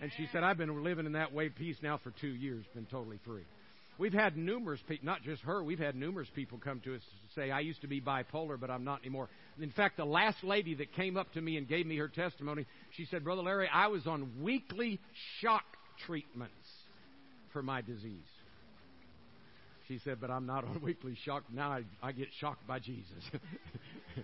[0.02, 2.66] And she said, I've been living in that way of peace now for two years,
[2.76, 3.46] been totally free.
[4.00, 7.40] We've had numerous people, not just her, we've had numerous people come to us to
[7.40, 9.30] say, I used to be bipolar, but I'm not anymore.
[9.62, 12.66] In fact, the last lady that came up to me and gave me her testimony,
[12.98, 15.00] she said, Brother Larry, I was on weekly
[15.40, 15.64] shock
[16.06, 16.52] treatments
[17.54, 18.26] for my disease.
[19.92, 21.44] She said, but I'm not on weekly shock.
[21.54, 23.22] Now I, I get shocked by Jesus.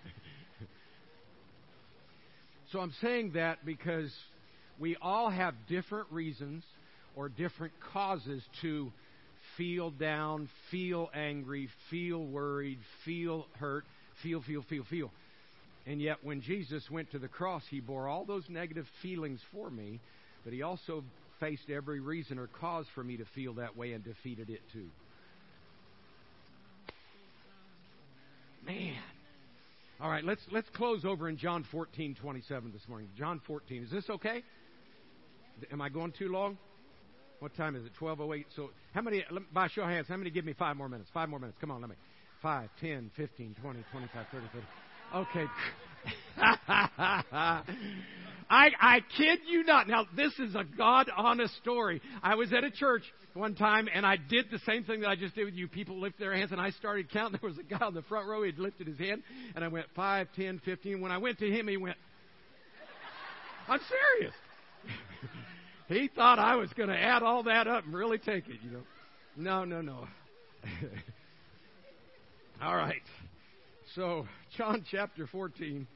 [2.71, 4.09] so I'm saying that because
[4.79, 6.63] we all have different reasons
[7.17, 8.93] or different causes to
[9.57, 13.83] feel down, feel angry, feel worried, feel hurt,
[14.23, 15.11] feel, feel, feel, feel.
[15.85, 19.69] And yet, when Jesus went to the cross, he bore all those negative feelings for
[19.69, 19.99] me,
[20.45, 21.03] but he also
[21.41, 24.87] faced every reason or cause for me to feel that way and defeated it too.
[28.67, 28.93] Man.
[29.99, 33.09] All right, let's let's close over in John 14, 27 this morning.
[33.17, 33.83] John 14.
[33.83, 34.43] Is this okay?
[35.71, 36.57] Am I going too long?
[37.39, 37.91] What time is it?
[37.99, 38.45] 12.08.
[38.55, 41.09] So, how many, by show of hands, how many give me five more minutes?
[41.13, 41.57] Five more minutes.
[41.61, 41.95] Come on, let me.
[42.41, 44.65] 5, 10, 15, 20, 25, 30, 30.
[45.15, 45.45] Okay.
[48.49, 49.87] I, I kid you not.
[49.87, 52.01] Now, this is a God honest story.
[52.23, 55.15] I was at a church one time and I did the same thing that I
[55.15, 55.67] just did with you.
[55.67, 57.39] People lifted their hands and I started counting.
[57.41, 58.43] There was a guy on the front row.
[58.43, 59.23] He had lifted his hand
[59.55, 61.01] and I went 5, 10, 15.
[61.01, 61.97] When I went to him, he went,
[63.67, 63.81] I'm
[64.19, 64.33] serious.
[65.89, 68.71] he thought I was going to add all that up and really take it, you
[68.71, 68.83] know.
[69.35, 70.07] No, no, no.
[72.61, 73.01] all right.
[73.93, 74.25] So,
[74.57, 75.87] John chapter 14,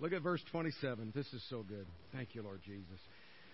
[0.00, 1.12] look at verse 27.
[1.14, 1.86] This is so good.
[2.12, 3.00] Thank you, Lord Jesus.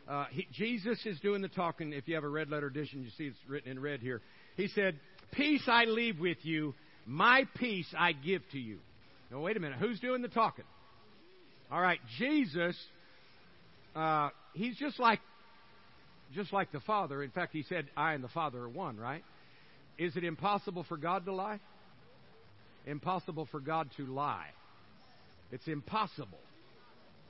[0.09, 1.93] Uh, he, Jesus is doing the talking.
[1.93, 4.23] If you have a red letter edition, you see it's written in red here.
[4.57, 4.99] He said,
[5.33, 6.75] Peace I leave with you,
[7.05, 8.79] my peace I give to you.
[9.31, 9.79] Now, wait a minute.
[9.79, 10.65] Who's doing the talking?
[11.71, 12.77] All right, Jesus,
[13.97, 15.19] uh, he's just like
[16.35, 17.23] just like the Father.
[17.23, 19.25] In fact, he said, I and the Father are one, right?
[19.99, 21.61] Is it impossible for God to lie?
[22.85, 24.47] Impossible for God to lie.
[25.51, 26.41] It's impossible.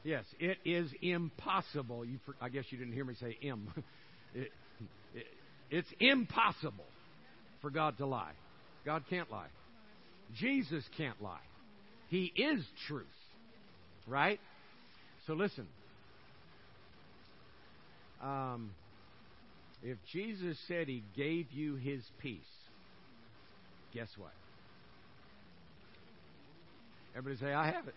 [0.04, 2.04] Yes, it is impossible.
[2.04, 3.72] You, I guess you didn't hear me say "im."
[4.34, 4.52] It,
[5.14, 5.26] it,
[5.70, 6.84] it's impossible
[7.62, 8.32] for God to lie.
[8.84, 9.48] God can't lie.
[10.34, 11.40] Jesus can't lie.
[12.08, 13.06] He is truth.
[14.06, 14.38] Right?
[15.26, 15.66] So listen.
[18.22, 18.72] Um,
[19.82, 22.40] if Jesus said he gave you his peace,
[23.94, 24.32] guess what?
[27.16, 27.94] Everybody say, I have it.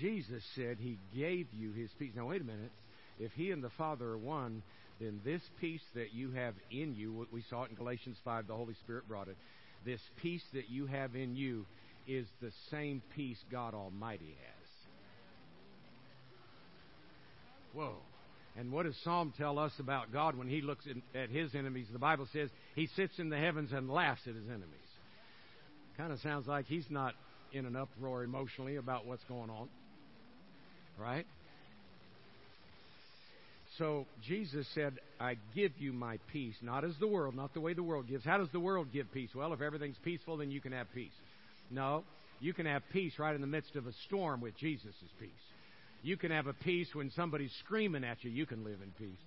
[0.00, 2.12] Jesus said he gave you his peace.
[2.16, 2.72] Now, wait a minute.
[3.18, 4.62] If he and the Father are one,
[5.00, 8.46] then this peace that you have in you, what we saw it in Galatians 5,
[8.46, 9.36] the Holy Spirit brought it.
[9.84, 11.66] This peace that you have in you
[12.06, 14.68] is the same peace God Almighty has.
[17.72, 17.96] Whoa.
[18.56, 20.84] And what does Psalm tell us about God when he looks
[21.14, 21.86] at his enemies?
[21.92, 24.68] The Bible says he sits in the heavens and laughs at his enemies.
[25.96, 27.14] Kind of sounds like he's not
[27.52, 29.68] in an uproar emotionally about what's going on.
[30.98, 31.26] Right?
[33.78, 37.74] So Jesus said, I give you my peace, not as the world, not the way
[37.74, 38.24] the world gives.
[38.24, 39.30] How does the world give peace?
[39.34, 41.12] Well, if everything's peaceful, then you can have peace.
[41.70, 42.04] No,
[42.40, 45.30] you can have peace right in the midst of a storm with Jesus' peace.
[46.02, 48.30] You can have a peace when somebody's screaming at you.
[48.30, 49.18] You can live in peace.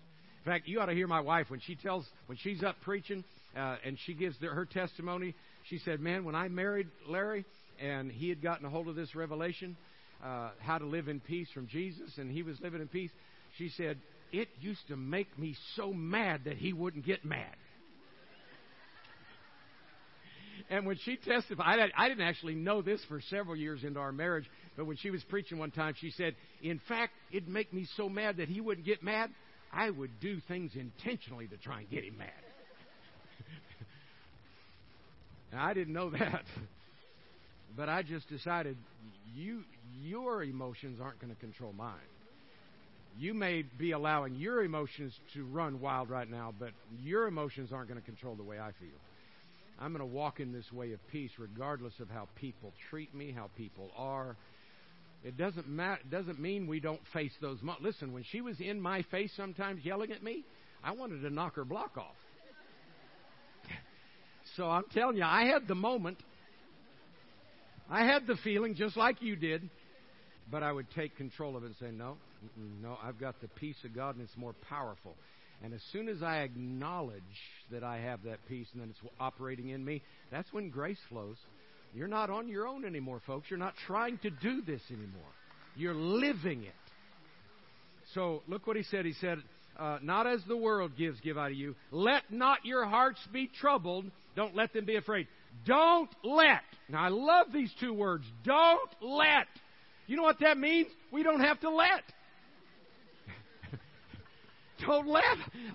[0.45, 3.25] In fact, you ought to hear my wife when she tells, when she's up preaching
[3.57, 5.33] uh, and she gives the, her testimony.
[5.69, 7.43] She said, "Man, when I married Larry
[7.81, 9.75] and he had gotten a hold of this revelation,
[10.23, 13.11] uh, how to live in peace from Jesus, and he was living in peace."
[13.57, 13.99] She said,
[14.31, 17.55] "It used to make me so mad that he wouldn't get mad."
[20.69, 24.11] and when she testified, I, I didn't actually know this for several years into our
[24.11, 24.45] marriage,
[24.75, 28.09] but when she was preaching one time, she said, In fact, it'd make me so
[28.09, 29.31] mad that he wouldn't get mad.
[29.71, 32.29] I would do things intentionally to try and get him mad.
[35.51, 36.43] now, I didn't know that.
[37.75, 38.77] But I just decided
[39.35, 39.63] you
[40.03, 41.93] your emotions aren't going to control mine.
[43.19, 46.69] You may be allowing your emotions to run wild right now, but
[47.03, 48.99] your emotions aren't going to control the way I feel.
[49.79, 53.31] I'm going to walk in this way of peace regardless of how people treat me,
[53.31, 54.35] how people are.
[55.23, 56.01] It doesn't matter.
[56.09, 57.57] Doesn't mean we don't face those.
[57.61, 60.43] Mo- Listen, when she was in my face, sometimes yelling at me,
[60.83, 62.15] I wanted to knock her block off.
[64.55, 66.17] so I'm telling you, I had the moment.
[67.89, 69.69] I had the feeling just like you did,
[70.51, 72.17] but I would take control of it and say, "No,
[72.81, 75.15] no, I've got the peace of God, and it's more powerful."
[75.63, 77.21] And as soon as I acknowledge
[77.71, 81.37] that I have that peace and that it's operating in me, that's when grace flows.
[81.93, 83.49] You're not on your own anymore, folks.
[83.49, 85.31] You're not trying to do this anymore.
[85.75, 86.73] You're living it.
[88.13, 89.05] So look what he said.
[89.05, 89.39] He said,
[89.77, 91.75] uh, Not as the world gives, give I to you.
[91.91, 94.05] Let not your hearts be troubled.
[94.35, 95.27] Don't let them be afraid.
[95.65, 96.61] Don't let.
[96.89, 98.25] Now I love these two words.
[98.43, 99.47] Don't let.
[100.07, 100.87] You know what that means?
[101.11, 102.03] We don't have to let.
[104.85, 105.23] Don't let.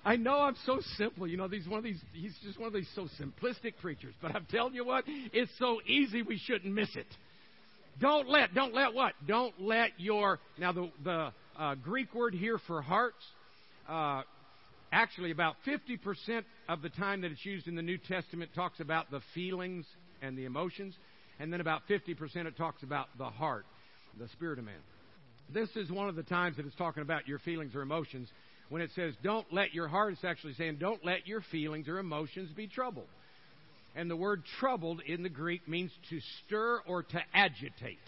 [0.03, 1.27] I know I'm so simple.
[1.27, 2.01] You know, he's one of these.
[2.13, 4.15] He's just one of these so simplistic preachers.
[4.21, 7.07] But I'm telling you what, it's so easy we shouldn't miss it.
[7.99, 8.55] Don't let.
[8.55, 9.13] Don't let what?
[9.27, 10.39] Don't let your.
[10.57, 13.23] Now the the uh, Greek word here for hearts.
[13.87, 14.23] Uh,
[14.91, 19.11] actually, about 50% of the time that it's used in the New Testament talks about
[19.11, 19.85] the feelings
[20.21, 20.95] and the emotions,
[21.39, 23.65] and then about 50% it talks about the heart,
[24.19, 24.75] the spirit of man.
[25.53, 28.29] This is one of the times that it's talking about your feelings or emotions
[28.69, 31.99] when it says don't let your heart, it's actually saying don't let your feelings or
[31.99, 33.07] emotions be troubled.
[33.95, 37.99] And the word troubled in the Greek means to stir or to agitate.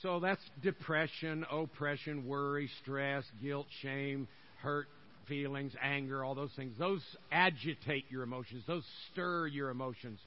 [0.00, 4.28] So that's depression, oppression, worry, stress, guilt, shame,
[4.62, 4.88] hurt
[5.30, 6.74] feelings, anger, all those things.
[6.78, 7.00] Those
[7.32, 10.20] agitate your emotions, those stir your emotions.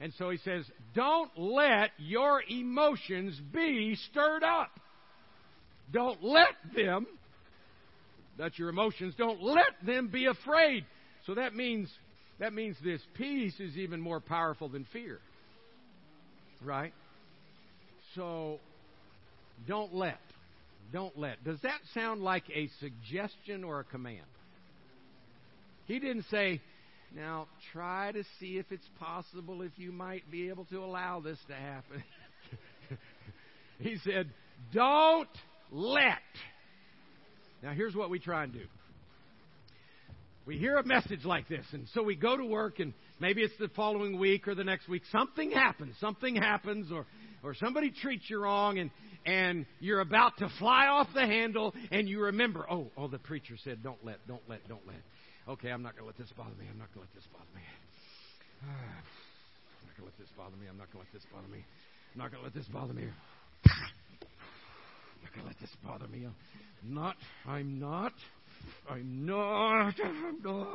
[0.00, 0.64] And so he says,
[0.96, 4.70] don't let your emotions be stirred up.
[5.92, 7.06] Don't let them
[8.38, 9.14] that's your emotions.
[9.18, 10.86] Don't let them be afraid.
[11.26, 11.90] So that means
[12.38, 15.18] that means this peace is even more powerful than fear.
[16.64, 16.94] Right?
[18.14, 18.60] So
[19.66, 20.20] don't let.
[20.92, 21.42] Don't let.
[21.44, 24.24] Does that sound like a suggestion or a command?
[25.88, 26.60] He didn't say,
[27.16, 31.38] now try to see if it's possible if you might be able to allow this
[31.48, 32.04] to happen.
[33.80, 34.28] he said,
[34.72, 35.28] don't
[35.72, 36.18] let.
[37.62, 38.64] Now, here's what we try and do.
[40.44, 43.56] We hear a message like this, and so we go to work, and maybe it's
[43.58, 45.02] the following week or the next week.
[45.10, 45.94] Something happens.
[46.00, 47.06] Something happens, or,
[47.42, 48.90] or somebody treats you wrong, and,
[49.26, 53.56] and you're about to fly off the handle, and you remember, oh, oh, the preacher
[53.64, 54.96] said, don't let, don't let, don't let.
[55.48, 56.66] Okay, I'm not going to let this bother me.
[56.70, 57.24] I'm not going to let this
[60.36, 60.66] bother me.
[60.68, 61.64] I'm not going to let this bother me.
[62.12, 63.04] I'm not going to let this bother me.
[63.64, 63.72] I'm
[65.24, 65.48] not going to let this bother me.
[65.48, 66.26] I'm not going to let this bother me.
[66.26, 66.34] I'm
[66.94, 67.16] not.
[67.46, 68.12] I'm not.
[68.90, 69.94] I'm not.
[70.04, 70.66] I'm not.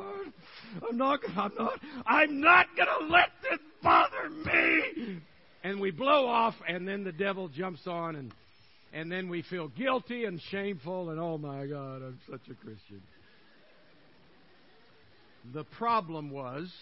[0.82, 1.20] I'm not.
[1.36, 1.80] I'm not.
[2.06, 5.20] I'm not going to let this bother me.
[5.62, 8.32] And we blow off, and then the devil jumps on, and
[8.92, 13.00] and then we feel guilty and shameful, and oh my God, I'm such a Christian.
[15.52, 16.72] The problem was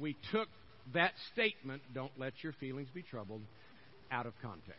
[0.00, 0.48] we took
[0.94, 3.42] that statement, don't let your feelings be troubled,
[4.10, 4.74] out of context.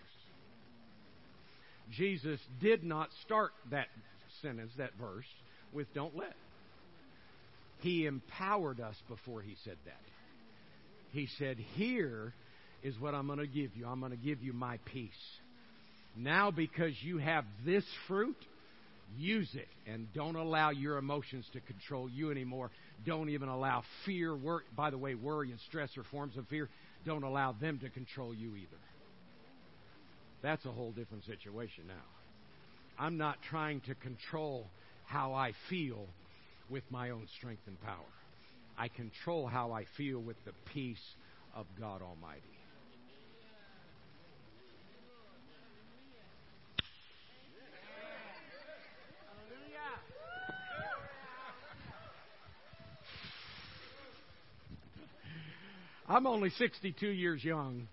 [1.92, 3.88] Jesus did not start that
[4.42, 5.26] sentence, that verse,
[5.74, 6.36] with don't let.
[7.80, 10.02] He empowered us before he said that.
[11.12, 12.34] He said, Here
[12.84, 13.88] is what I'm going to give you.
[13.88, 15.10] I'm going to give you my peace.
[16.16, 18.36] Now, because you have this fruit,
[19.18, 22.72] use it and don't allow your emotions to control you anymore.
[23.06, 24.64] Don't even allow fear, worry.
[24.76, 26.70] By the way, worry and stress are forms of fear.
[27.06, 28.78] don't allow them to control you either.
[30.42, 31.94] That's a whole different situation now.
[33.00, 34.68] I'm not trying to control
[35.06, 36.08] how I feel
[36.70, 37.96] with my own strength and power.
[38.78, 41.16] I control how I feel with the peace
[41.56, 42.61] of God Almighty.
[56.12, 57.88] I'm only 62 years young,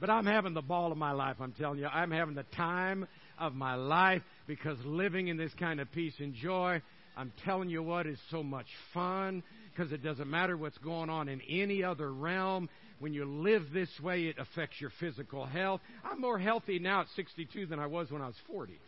[0.00, 1.38] but I'm having the ball of my life.
[1.40, 5.80] I'm telling you, I'm having the time of my life because living in this kind
[5.80, 6.80] of peace and joy,
[7.16, 11.28] I'm telling you what, is so much fun because it doesn't matter what's going on
[11.28, 12.68] in any other realm.
[13.00, 15.80] When you live this way, it affects your physical health.
[16.04, 18.78] I'm more healthy now at 62 than I was when I was 40.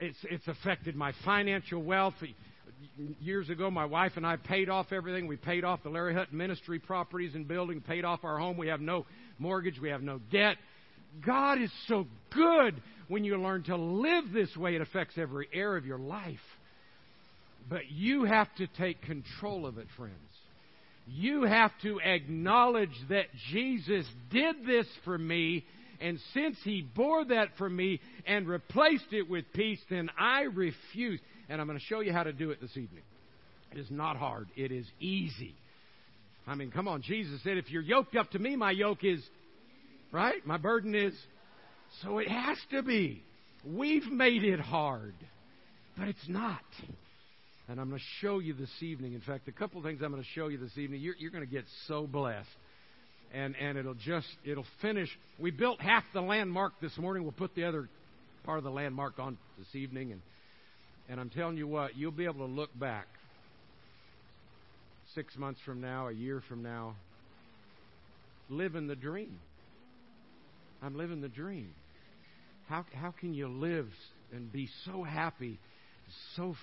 [0.00, 2.14] It's, it's affected my financial wealth
[3.20, 5.26] years ago, my wife and I paid off everything.
[5.26, 8.56] We paid off the Larry Hutton Ministry properties and building, paid off our home.
[8.56, 9.06] We have no
[9.38, 10.56] mortgage, we have no debt.
[11.24, 14.74] God is so good when you learn to live this way.
[14.74, 16.38] It affects every area of your life.
[17.68, 20.14] But you have to take control of it, friends.
[21.08, 25.64] You have to acknowledge that Jesus did this for me,
[26.00, 31.20] and since He bore that for me and replaced it with peace, then I refuse
[31.48, 33.02] and I'm going to show you how to do it this evening.
[33.72, 35.54] It is not hard, it is easy.
[36.46, 39.20] I mean, come on, Jesus said, if you're yoked up to me, my yoke is,
[40.12, 40.46] right?
[40.46, 41.12] My burden is.
[42.02, 43.22] So it has to be.
[43.64, 45.14] We've made it hard,
[45.98, 46.60] but it's not.
[47.68, 49.14] And I'm going to show you this evening.
[49.14, 51.00] In fact, a couple of things I'm going to show you this evening.
[51.00, 52.48] You're, you're going to get so blessed.
[53.34, 55.08] And, and it'll just, it'll finish.
[55.40, 57.24] We built half the landmark this morning.
[57.24, 57.88] We'll put the other
[58.44, 60.12] part of the landmark on this evening.
[60.12, 60.22] And
[61.08, 63.06] and I'm telling you what, you'll be able to look back
[65.14, 66.94] six months from now, a year from now,
[68.48, 69.38] living the dream.
[70.82, 71.70] I'm living the dream.
[72.68, 73.88] How, how can you live
[74.32, 75.58] and be so happy,
[76.34, 76.56] so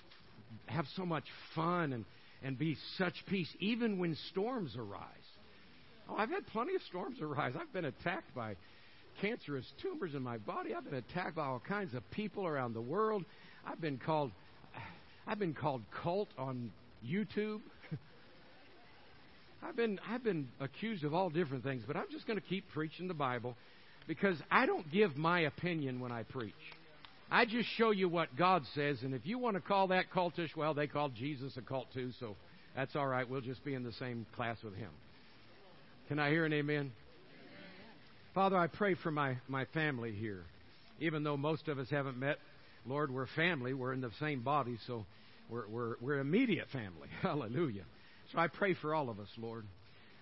[0.67, 1.23] have so much
[1.55, 2.05] fun, and,
[2.43, 5.07] and be such peace, even when storms arise?
[6.09, 7.53] Oh, I've had plenty of storms arise.
[7.59, 8.55] I've been attacked by
[9.21, 10.73] cancerous tumors in my body.
[10.75, 13.23] I've been attacked by all kinds of people around the world.
[13.65, 14.31] I've been called
[15.25, 16.71] I've been called cult on
[17.05, 17.61] YouTube.
[19.63, 22.69] I've been I've been accused of all different things, but I'm just going to keep
[22.73, 23.55] preaching the Bible
[24.07, 26.53] because I don't give my opinion when I preach.
[27.31, 30.55] I just show you what God says, and if you want to call that cultish,
[30.55, 32.35] well, they called Jesus a cult too, so
[32.75, 33.27] that's all right.
[33.27, 34.91] We'll just be in the same class with him.
[36.09, 36.91] Can I hear an amen?
[38.35, 40.43] Father, I pray for my, my family here.
[40.99, 42.37] Even though most of us haven't met
[42.85, 43.73] Lord, we're family.
[43.73, 45.05] We're in the same body, so
[45.49, 47.07] we're, we're, we're immediate family.
[47.21, 47.83] Hallelujah.
[48.31, 49.65] So I pray for all of us, Lord.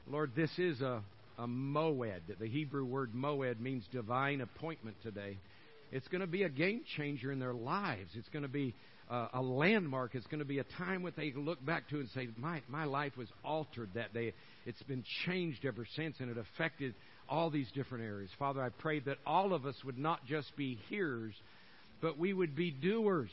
[0.08, 1.02] Lord, this is a,
[1.38, 2.22] a moed.
[2.40, 5.38] The Hebrew word moed means divine appointment today.
[5.92, 8.12] It's going to be a game changer in their lives.
[8.16, 8.74] It's going to be
[9.10, 10.16] a, a landmark.
[10.16, 12.86] It's going to be a time when they look back to and say, my, my
[12.86, 14.34] life was altered that day.
[14.66, 16.94] It's been changed ever since, and it affected
[17.28, 18.30] all these different areas.
[18.40, 21.34] Father, I pray that all of us would not just be hearers,
[22.02, 23.30] but we would be doers.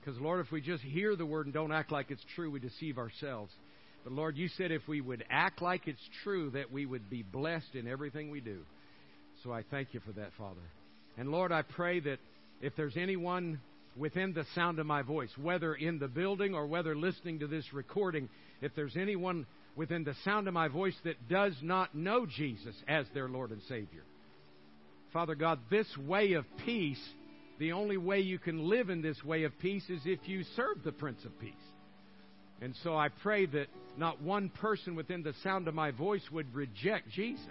[0.00, 2.60] Because, Lord, if we just hear the word and don't act like it's true, we
[2.60, 3.52] deceive ourselves.
[4.02, 7.22] But, Lord, you said if we would act like it's true, that we would be
[7.22, 8.60] blessed in everything we do.
[9.44, 10.60] So I thank you for that, Father.
[11.18, 12.18] And, Lord, I pray that
[12.62, 13.60] if there's anyone
[13.96, 17.64] within the sound of my voice, whether in the building or whether listening to this
[17.72, 18.28] recording,
[18.62, 23.06] if there's anyone within the sound of my voice that does not know Jesus as
[23.12, 24.02] their Lord and Savior,
[25.12, 27.02] Father God, this way of peace
[27.60, 30.82] the only way you can live in this way of peace is if you serve
[30.82, 31.52] the Prince of Peace.
[32.62, 33.66] And so I pray that
[33.98, 37.46] not one person within the sound of my voice would reject Jesus,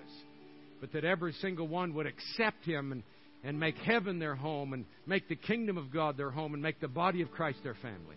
[0.81, 3.03] but that every single one would accept him and,
[3.43, 6.79] and make heaven their home and make the kingdom of God their home and make
[6.81, 8.15] the body of Christ their family.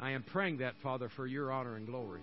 [0.00, 2.22] I am praying that, Father, for your honor and glory.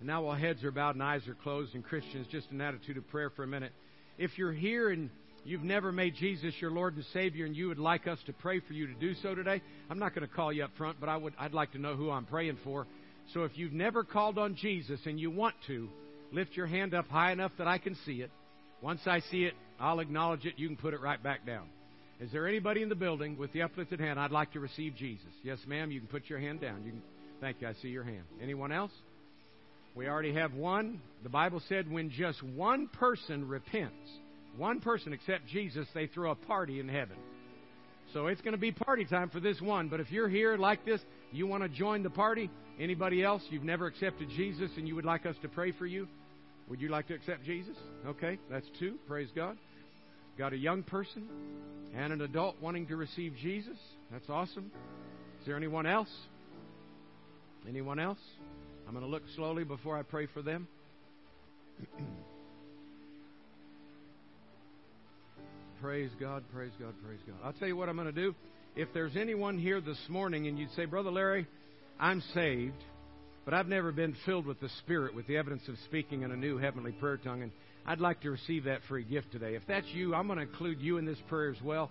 [0.00, 2.98] And now, while heads are bowed and eyes are closed, and Christians, just an attitude
[2.98, 3.72] of prayer for a minute.
[4.18, 5.08] If you're here and
[5.44, 8.60] you've never made Jesus your Lord and Savior and you would like us to pray
[8.60, 11.08] for you to do so today, I'm not going to call you up front, but
[11.08, 12.86] I would, I'd like to know who I'm praying for.
[13.34, 15.88] So if you've never called on Jesus and you want to,
[16.32, 18.30] lift your hand up high enough that I can see it.
[18.82, 20.54] Once I see it, I'll acknowledge it.
[20.56, 21.68] You can put it right back down.
[22.20, 24.20] Is there anybody in the building with the uplifted hand?
[24.20, 25.32] I'd like to receive Jesus.
[25.42, 25.90] Yes, ma'am.
[25.90, 26.82] You can put your hand down.
[26.84, 27.02] You can,
[27.40, 27.68] thank you.
[27.68, 28.24] I see your hand.
[28.42, 28.92] Anyone else?
[29.94, 31.00] We already have one.
[31.22, 34.08] The Bible said when just one person repents,
[34.56, 37.16] one person except Jesus, they throw a party in heaven.
[38.12, 39.88] So it's going to be party time for this one.
[39.88, 41.00] But if you're here like this,
[41.32, 45.04] you want to join the party, anybody else, you've never accepted Jesus and you would
[45.04, 46.08] like us to pray for you,
[46.68, 47.76] Would you like to accept Jesus?
[48.06, 48.96] Okay, that's two.
[49.08, 49.56] Praise God.
[50.38, 51.28] Got a young person
[51.96, 53.76] and an adult wanting to receive Jesus.
[54.12, 54.70] That's awesome.
[55.40, 56.10] Is there anyone else?
[57.68, 58.20] Anyone else?
[58.86, 60.68] I'm going to look slowly before I pray for them.
[65.80, 67.36] praise God, praise God, praise God.
[67.42, 68.34] I'll tell you what I'm going to do.
[68.76, 71.46] If there's anyone here this morning and you'd say, Brother Larry,
[71.98, 72.76] I'm saved,
[73.44, 76.36] but I've never been filled with the Spirit with the evidence of speaking in a
[76.36, 77.52] new heavenly prayer tongue, and
[77.86, 79.54] I'd like to receive that free gift today.
[79.54, 81.90] If that's you, I'm going to include you in this prayer as well.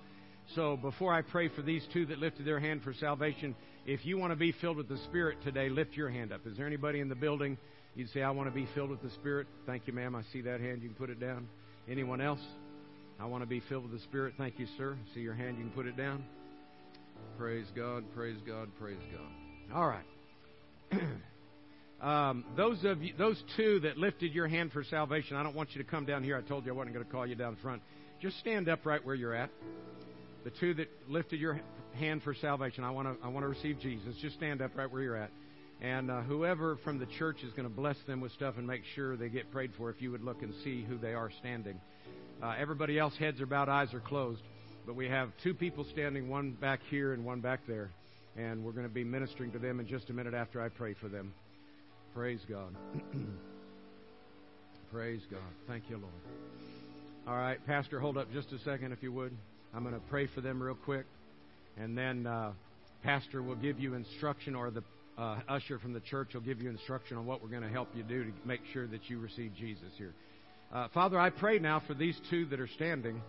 [0.56, 4.18] So before I pray for these two that lifted their hand for salvation, if you
[4.18, 6.46] want to be filled with the Spirit today, lift your hand up.
[6.46, 7.58] Is there anybody in the building
[7.96, 9.48] you'd say, I want to be filled with the Spirit?
[9.66, 10.16] Thank you, ma'am.
[10.16, 10.84] I see that hand.
[10.84, 11.48] You can put it down.
[11.90, 12.40] Anyone else?
[13.20, 14.36] I want to be filled with the Spirit.
[14.38, 14.98] Thank you, sir.
[15.14, 15.58] See your hand.
[15.58, 16.24] You can put it down.
[17.38, 18.04] Praise God.
[18.16, 18.70] Praise God.
[18.80, 19.76] Praise God.
[19.78, 20.06] All right.
[22.02, 25.76] Um, those of you, those two that lifted your hand for salvation, I don't want
[25.76, 26.38] you to come down here.
[26.38, 27.82] I told you I wasn't going to call you down front.
[28.22, 29.50] Just stand up right where you're at.
[30.46, 31.60] The two that lifted your
[31.96, 34.16] hand for salvation, I want to I want to receive Jesus.
[34.22, 35.32] Just stand up right where you're at.
[35.82, 38.84] And uh, whoever from the church is going to bless them with stuff and make
[38.96, 41.82] sure they get prayed for, if you would look and see who they are standing.
[42.42, 44.42] Uh, everybody else, heads are bowed, eyes are closed.
[44.86, 47.90] But we have two people standing, one back here and one back there.
[48.38, 50.94] And we're going to be ministering to them in just a minute after I pray
[50.94, 51.34] for them.
[52.16, 52.74] Praise God.
[54.92, 55.42] Praise God.
[55.68, 56.14] Thank you, Lord.
[57.28, 59.36] All right, Pastor, hold up just a second if you would.
[59.74, 61.06] I'm going to pray for them real quick.
[61.78, 62.54] And then uh,
[63.04, 64.84] Pastor will give you instruction, or the
[65.18, 67.90] uh, usher from the church will give you instruction on what we're going to help
[67.94, 70.14] you do to make sure that you receive Jesus here.
[70.72, 73.24] Uh, Father, I pray now for these two that are standing.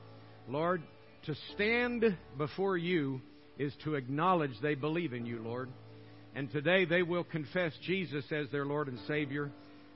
[0.47, 0.82] Lord,
[1.24, 2.05] to stand
[2.36, 3.22] before you
[3.59, 5.70] is to acknowledge they believe in you, Lord.
[6.34, 9.51] And today they will confess Jesus as their Lord and Savior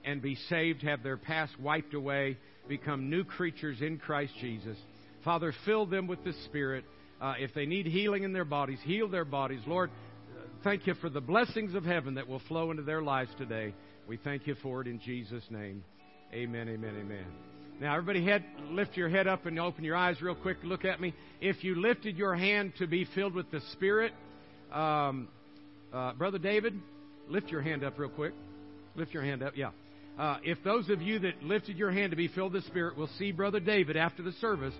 [0.04, 4.78] and be saved, have their past wiped away, become new creatures in Christ Jesus.
[5.22, 6.84] Father, fill them with the Spirit.
[7.20, 9.60] Uh, if they need healing in their bodies, heal their bodies.
[9.66, 9.90] Lord,
[10.62, 13.74] thank you for the blessings of heaven that will flow into their lives today.
[14.08, 15.84] We thank you for it in Jesus' name.
[16.34, 17.24] Amen, amen, amen.
[17.80, 20.56] Now, everybody, head, lift your head up and open your eyes real quick.
[20.64, 21.14] Look at me.
[21.40, 24.12] If you lifted your hand to be filled with the Spirit,
[24.72, 25.28] um,
[25.92, 26.74] uh, Brother David,
[27.28, 28.32] lift your hand up real quick.
[28.96, 29.70] Lift your hand up, yeah.
[30.18, 32.96] Uh, if those of you that lifted your hand to be filled with the Spirit
[32.96, 34.74] will see Brother David after the service,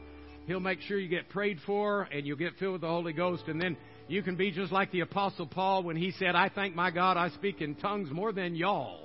[0.49, 3.45] he'll make sure you get prayed for and you'll get filled with the Holy Ghost.
[3.47, 3.77] And then
[4.09, 7.17] you can be just like the Apostle Paul when he said, I thank my God
[7.17, 9.04] I speak in tongues more than y'all.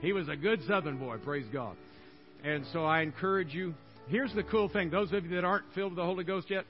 [0.00, 1.76] He was a good Southern boy, praise God.
[2.42, 3.74] And so I encourage you.
[4.08, 6.64] Here's the cool thing those of you that aren't filled with the Holy Ghost yet,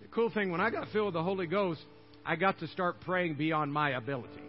[0.00, 1.80] the cool thing, when I got filled with the Holy Ghost,
[2.24, 4.42] I got to start praying beyond my ability.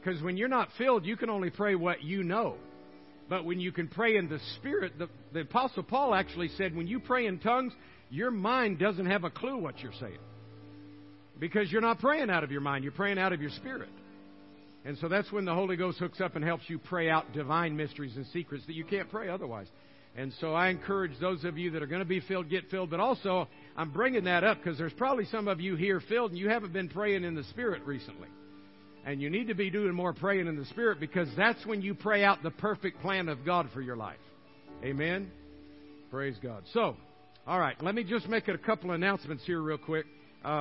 [0.00, 2.56] Because when you're not filled, you can only pray what you know.
[3.28, 6.86] But when you can pray in the Spirit, the, the Apostle Paul actually said, when
[6.86, 7.72] you pray in tongues,
[8.10, 10.18] your mind doesn't have a clue what you're saying.
[11.38, 13.90] Because you're not praying out of your mind, you're praying out of your spirit.
[14.84, 17.76] And so that's when the Holy Ghost hooks up and helps you pray out divine
[17.76, 19.66] mysteries and secrets that you can't pray otherwise.
[20.16, 22.90] And so I encourage those of you that are going to be filled, get filled.
[22.90, 26.38] But also, I'm bringing that up because there's probably some of you here filled and
[26.38, 28.28] you haven't been praying in the Spirit recently.
[29.04, 31.94] And you need to be doing more praying in the Spirit because that's when you
[31.94, 34.18] pray out the perfect plan of God for your life.
[34.82, 35.30] Amen?
[36.10, 36.64] Praise God.
[36.72, 36.96] So,
[37.46, 40.06] all right, let me just make a couple announcements here real quick.